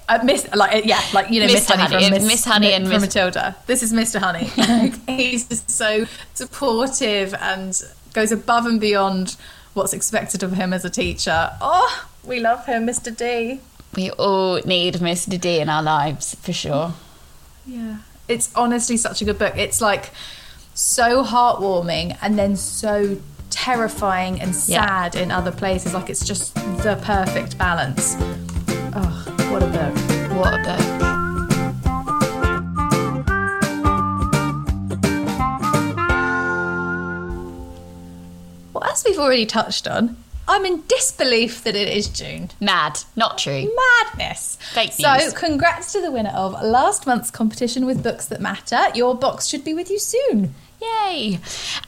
Uh, 0.06 0.18
Miss, 0.22 0.46
like 0.54 0.84
yeah, 0.84 1.00
like 1.14 1.30
you 1.30 1.40
know, 1.40 1.46
Miss 1.46 1.66
Honey, 1.66 1.82
Honey, 1.82 2.04
from 2.04 2.12
Miss, 2.12 2.26
Miss 2.26 2.44
Honey 2.44 2.72
and 2.72 2.84
from 2.84 3.00
Miss... 3.00 3.14
Matilda. 3.14 3.56
This 3.66 3.82
is 3.82 3.90
Mr. 3.90 4.20
Honey. 4.20 4.50
he's 5.16 5.48
just 5.48 5.70
so 5.70 6.04
supportive 6.34 7.32
and 7.32 7.80
goes 8.12 8.30
above 8.30 8.66
and 8.66 8.78
beyond 8.78 9.36
what's 9.72 9.94
expected 9.94 10.42
of 10.42 10.52
him 10.52 10.74
as 10.74 10.84
a 10.84 10.90
teacher. 10.90 11.52
Oh, 11.60 12.06
we 12.22 12.38
love 12.38 12.66
him, 12.66 12.86
Mr. 12.86 13.16
D. 13.16 13.60
We 13.96 14.10
all 14.10 14.60
need 14.66 14.96
Mr. 14.96 15.40
D 15.40 15.58
in 15.58 15.70
our 15.70 15.82
lives 15.82 16.34
for 16.34 16.52
sure. 16.52 16.92
Yeah, 17.64 17.98
it's 18.28 18.54
honestly 18.54 18.98
such 18.98 19.22
a 19.22 19.24
good 19.24 19.38
book. 19.38 19.56
It's 19.56 19.80
like 19.80 20.10
so 20.74 21.24
heartwarming 21.24 22.18
and 22.20 22.38
then 22.38 22.56
so 22.56 23.16
terrifying 23.50 24.40
and 24.40 24.54
sad 24.54 25.14
yeah. 25.14 25.22
in 25.22 25.30
other 25.30 25.52
places. 25.52 25.94
Like 25.94 26.10
it's 26.10 26.24
just 26.24 26.54
the 26.54 27.00
perfect 27.02 27.56
balance. 27.56 28.16
Oh, 28.96 29.48
what 29.50 29.62
a 29.62 29.66
book. 29.66 30.36
What 30.36 30.54
a 30.54 30.62
book. 30.62 31.04
Else 38.94 39.04
as 39.04 39.10
we've 39.10 39.18
already 39.18 39.44
touched 39.44 39.88
on, 39.88 40.16
I'm 40.46 40.64
in 40.64 40.84
disbelief 40.86 41.64
that 41.64 41.74
it 41.74 41.88
is 41.88 42.06
June. 42.08 42.50
Mad, 42.60 43.00
not 43.16 43.38
true. 43.38 43.68
Madness. 44.14 44.56
Fake 44.72 44.92
So, 44.92 45.12
news. 45.16 45.32
congrats 45.32 45.92
to 45.94 46.00
the 46.00 46.12
winner 46.12 46.30
of 46.30 46.52
last 46.62 47.04
month's 47.06 47.30
competition 47.30 47.86
with 47.86 48.04
books 48.04 48.26
that 48.26 48.40
matter. 48.40 48.78
Your 48.94 49.16
box 49.16 49.46
should 49.46 49.64
be 49.64 49.74
with 49.74 49.90
you 49.90 49.98
soon. 49.98 50.54
Yay! 50.84 51.38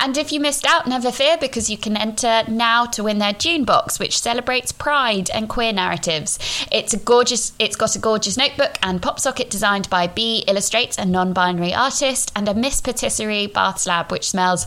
And 0.01 0.17
if 0.17 0.33
you 0.33 0.41
missed 0.41 0.67
out, 0.67 0.87
never 0.87 1.11
fear 1.11 1.37
because 1.39 1.69
you 1.69 1.77
can 1.77 1.97
enter 1.97 2.43
now 2.49 2.87
to 2.87 3.05
win 3.05 3.19
their 3.19 3.33
June 3.33 3.65
box, 3.65 3.99
which 3.99 4.19
celebrates 4.19 4.73
pride 4.73 5.31
and 5.31 5.49
queer 5.49 5.73
narratives. 5.73 6.39
It's 6.71 6.95
a 6.95 6.99
gorgeous. 6.99 7.53
It's 7.59 7.77
got 7.77 7.97
a 7.97 7.99
gorgeous 7.99 8.37
notebook 8.37 8.79
and 8.83 9.03
pop 9.03 9.21
socket 9.21 9.51
designed 9.51 9.91
by 9.91 10.07
B 10.07 10.45
Illustrates, 10.47 10.99
a 10.99 11.05
non-binary 11.05 11.75
artist, 11.75 12.33
and 12.37 12.49
a 12.49 12.55
Miss 12.55 12.81
Patisserie 12.81 13.47
bath 13.47 13.81
slab, 13.81 14.11
which 14.11 14.31
smells. 14.31 14.67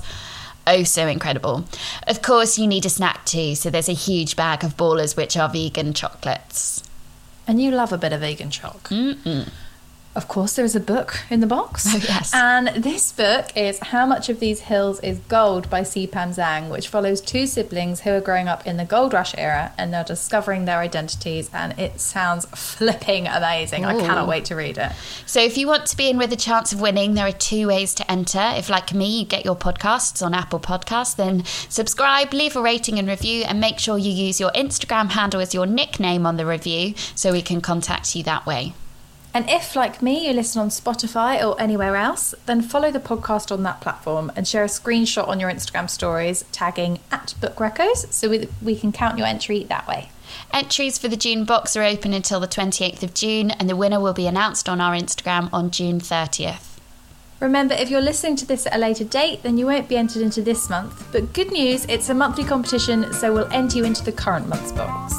Oh, 0.68 0.84
so 0.84 1.08
incredible. 1.08 1.66
Of 2.06 2.22
course, 2.22 2.60
you 2.60 2.68
need 2.68 2.86
a 2.86 2.90
snack 2.90 3.26
too, 3.26 3.56
so 3.56 3.70
there's 3.70 3.90
a 3.90 3.94
huge 3.94 4.36
bag 4.36 4.64
of 4.64 4.78
ballers, 4.78 5.18
which 5.18 5.36
are 5.36 5.50
vegan 5.50 5.94
chocolates. 5.94 6.84
And 7.48 7.60
you 7.60 7.72
love 7.72 7.92
a 7.92 7.98
bit 7.98 8.14
of 8.14 8.20
vegan 8.22 8.52
chalk. 8.52 8.90
Mm-mm. 8.90 9.50
Of 10.20 10.28
course, 10.28 10.58
there 10.58 10.66
is 10.66 10.76
a 10.76 10.82
book 10.82 11.22
in 11.30 11.40
the 11.40 11.48
box. 11.48 11.88
Oh, 11.96 11.98
yes. 11.98 12.34
And 12.34 12.84
this 12.84 13.14
book 13.14 13.56
is 13.56 13.80
How 13.80 14.06
Much 14.06 14.28
of 14.28 14.42
These 14.42 14.60
Hills 14.60 15.00
is 15.00 15.18
Gold 15.30 15.70
by 15.70 15.84
C 15.84 16.06
Pam 16.08 16.32
Zhang, 16.32 16.70
which 16.70 16.90
follows 16.90 17.22
two 17.22 17.48
siblings 17.48 18.02
who 18.02 18.12
are 18.12 18.20
growing 18.20 18.50
up 18.50 18.68
in 18.68 18.76
the 18.76 18.84
gold 18.84 19.14
rush 19.14 19.34
era 19.38 19.72
and 19.78 19.94
they're 19.94 20.04
discovering 20.04 20.66
their 20.66 20.80
identities. 20.80 21.50
And 21.54 21.78
it 21.80 22.02
sounds 22.02 22.46
flipping 22.48 23.28
amazing. 23.28 23.86
I 23.86 23.98
cannot 23.98 24.28
wait 24.28 24.44
to 24.46 24.58
read 24.58 24.78
it. 24.78 24.92
So, 25.26 25.40
if 25.40 25.58
you 25.58 25.68
want 25.68 25.86
to 25.86 25.96
be 25.96 26.10
in 26.10 26.18
with 26.18 26.34
a 26.34 26.42
chance 26.50 26.74
of 26.74 26.82
winning, 26.82 27.14
there 27.14 27.28
are 27.28 27.32
two 27.32 27.68
ways 27.68 27.94
to 27.96 28.12
enter. 28.12 28.44
If, 28.58 28.70
like 28.70 28.94
me, 28.94 29.20
you 29.20 29.26
get 29.26 29.46
your 29.46 29.56
podcasts 29.56 30.22
on 30.22 30.34
Apple 30.34 30.60
Podcasts, 30.60 31.16
then 31.16 31.46
subscribe, 31.70 32.34
leave 32.34 32.58
a 32.58 32.62
rating 32.62 33.00
and 33.00 33.08
review, 33.08 33.46
and 33.46 33.62
make 33.62 33.80
sure 33.80 33.98
you 33.98 34.12
use 34.12 34.38
your 34.38 34.52
Instagram 34.52 35.12
handle 35.12 35.40
as 35.40 35.54
your 35.54 35.66
nickname 35.66 36.26
on 36.26 36.36
the 36.36 36.46
review 36.46 36.94
so 37.16 37.32
we 37.32 37.42
can 37.42 37.62
contact 37.62 38.18
you 38.18 38.24
that 38.24 38.46
way. 38.46 38.74
And 39.34 39.50
if, 39.50 39.76
like 39.76 40.02
me, 40.02 40.28
you 40.28 40.34
listen 40.34 40.62
on 40.62 40.70
Spotify 40.70 41.46
or 41.46 41.60
anywhere 41.62 41.96
else, 41.96 42.34
then 42.46 42.62
follow 42.62 42.92
the 42.92 43.00
podcast 43.00 43.52
on 43.52 43.64
that 43.64 43.80
platform 43.80 44.32
and 44.36 44.48
share 44.48 44.64
a 44.64 44.68
screenshot 44.68 45.28
on 45.28 45.40
your 45.40 45.52
Instagram 45.52 45.90
stories 45.90 46.46
tagging 46.52 47.00
at 47.12 47.36
Book 47.40 47.58
Reccos 47.58 48.12
so 48.12 48.30
we, 48.30 48.48
we 48.62 48.76
can 48.76 48.92
count 48.92 49.18
your 49.18 49.28
entry 49.28 49.64
that 49.66 49.88
way. 49.88 50.10
Entries 50.52 50.98
for 50.98 51.08
the 51.08 51.18
June 51.18 51.46
box 51.46 51.76
are 51.78 51.84
open 51.84 52.14
until 52.14 52.40
the 52.40 52.48
28th 52.48 53.04
of 53.04 53.14
June, 53.14 53.52
and 53.52 53.70
the 53.70 53.76
winner 53.76 54.00
will 54.00 54.14
be 54.14 54.28
announced 54.28 54.68
on 54.68 54.82
our 54.82 54.96
Instagram 54.96 55.50
on 55.54 55.70
June 55.70 56.00
30th. 56.00 56.78
Remember, 57.40 57.74
if 57.74 57.90
you're 57.90 58.02
listening 58.02 58.36
to 58.38 58.46
this 58.46 58.66
at 58.66 58.76
a 58.76 58.78
later 58.78 59.06
date, 59.06 59.44
then 59.44 59.58
you 59.58 59.66
won't 59.66 59.88
be 59.88 59.96
entered 59.96 60.22
into 60.22 60.42
this 60.42 60.70
month. 60.70 61.08
But 61.12 61.34
good 61.34 61.52
news, 61.52 61.86
it's 61.86 62.10
a 62.10 62.14
monthly 62.14 62.44
competition, 62.44 63.14
so 63.14 63.32
we'll 63.32 63.52
enter 63.54 63.78
you 63.78 63.86
into 63.86 64.04
the 64.04 64.12
current 64.12 64.48
month's 64.48 64.72
box. 64.74 65.14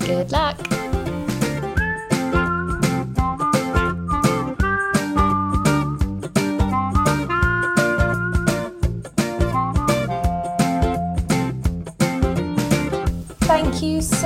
Good 0.00 0.32
luck! 0.32 0.73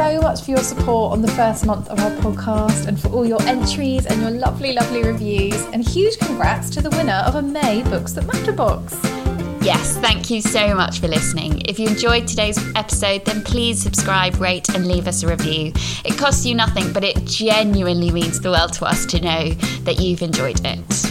So 0.09 0.23
much 0.23 0.41
for 0.41 0.53
your 0.53 0.63
support 0.63 1.13
on 1.13 1.21
the 1.21 1.31
first 1.33 1.67
month 1.67 1.87
of 1.91 2.01
our 2.01 2.11
podcast 2.13 2.87
and 2.87 2.99
for 2.99 3.09
all 3.09 3.27
your 3.27 3.43
entries 3.43 4.07
and 4.07 4.19
your 4.23 4.31
lovely, 4.31 4.73
lovely 4.73 5.03
reviews. 5.03 5.63
And 5.67 5.87
huge 5.87 6.19
congrats 6.19 6.71
to 6.71 6.81
the 6.81 6.89
winner 6.89 7.23
of 7.27 7.35
a 7.35 7.43
May 7.43 7.83
Books 7.83 8.13
That 8.13 8.27
Matter 8.27 8.53
box. 8.53 8.99
Yes, 9.61 9.99
thank 9.99 10.31
you 10.31 10.41
so 10.41 10.75
much 10.75 11.01
for 11.01 11.09
listening. 11.09 11.61
If 11.67 11.79
you 11.79 11.89
enjoyed 11.89 12.27
today's 12.27 12.57
episode, 12.75 13.27
then 13.27 13.45
please 13.45 13.83
subscribe, 13.83 14.41
rate, 14.41 14.71
and 14.71 14.89
leave 14.89 15.07
us 15.07 15.23
a 15.25 15.29
review. 15.29 15.75
It 16.07 16.17
costs 16.17 16.47
you 16.47 16.55
nothing, 16.55 16.91
but 16.95 17.05
it 17.05 17.27
genuinely 17.27 18.11
means 18.11 18.41
the 18.41 18.51
world 18.51 18.73
to 18.75 18.87
us 18.87 19.05
to 19.07 19.21
know 19.21 19.51
that 19.83 20.01
you've 20.01 20.23
enjoyed 20.23 20.65
it. 20.65 21.05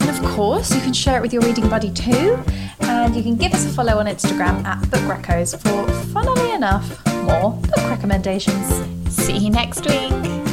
And 0.00 0.10
of 0.10 0.20
course, 0.32 0.74
you 0.74 0.80
can 0.80 0.92
share 0.92 1.18
it 1.18 1.22
with 1.22 1.32
your 1.32 1.42
reading 1.42 1.68
buddy 1.68 1.92
too. 1.92 2.42
And 2.80 3.14
you 3.14 3.22
can 3.22 3.36
give 3.36 3.54
us 3.54 3.64
a 3.64 3.68
follow 3.68 3.98
on 3.98 4.06
Instagram 4.06 4.64
at 4.64 4.80
Book 4.90 5.02
Reccos 5.02 5.56
for, 5.56 5.92
funnily 6.12 6.50
enough, 6.50 7.00
more 7.24 7.52
book 7.52 7.88
recommendations. 7.88 8.66
See 9.12 9.38
you 9.38 9.50
next 9.50 9.86
week. 9.86 10.43